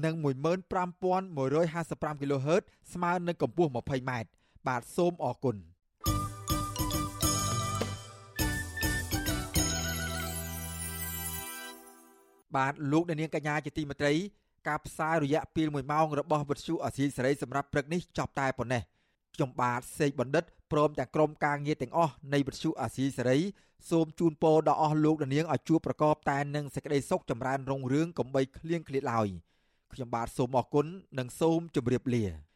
[0.03, 2.63] និង15155 kHz
[2.93, 4.11] ស្មើនឹងកម្ពស់ 20m
[4.67, 5.57] បាទសូមអរគុណ
[12.55, 14.13] បាទលោកអ្នកនាងកញ្ញាជាទីមេត្រី
[14.67, 18.81] ការផ្សាយរយៈពេល1ម៉ោងរបស់វិទ្យុអាស៊ីសេរីសម្រាប់ព្រឹកនេះចប់តែប៉ុណ្ណេះ
[19.35, 23.39] ខ្ញុំបាទសេកបណ្ឌិតព្រមទាំងក្រុមការងារទាំងអស់នៃវិទ្យុអាស៊ីសេរី
[23.89, 29.27] សូមជូនពរដល់អស់លោកអ្នកនាងឲ្យជួបប្រកបតែនឹងសេចក្តីសុខចម្រើនរុងរឿងកំបីគ្លៀងគ្លាតឡើយ
[29.93, 30.85] ខ្ញុំបាទសូមអរគុណ
[31.19, 32.46] និងសូមជម្រាបលា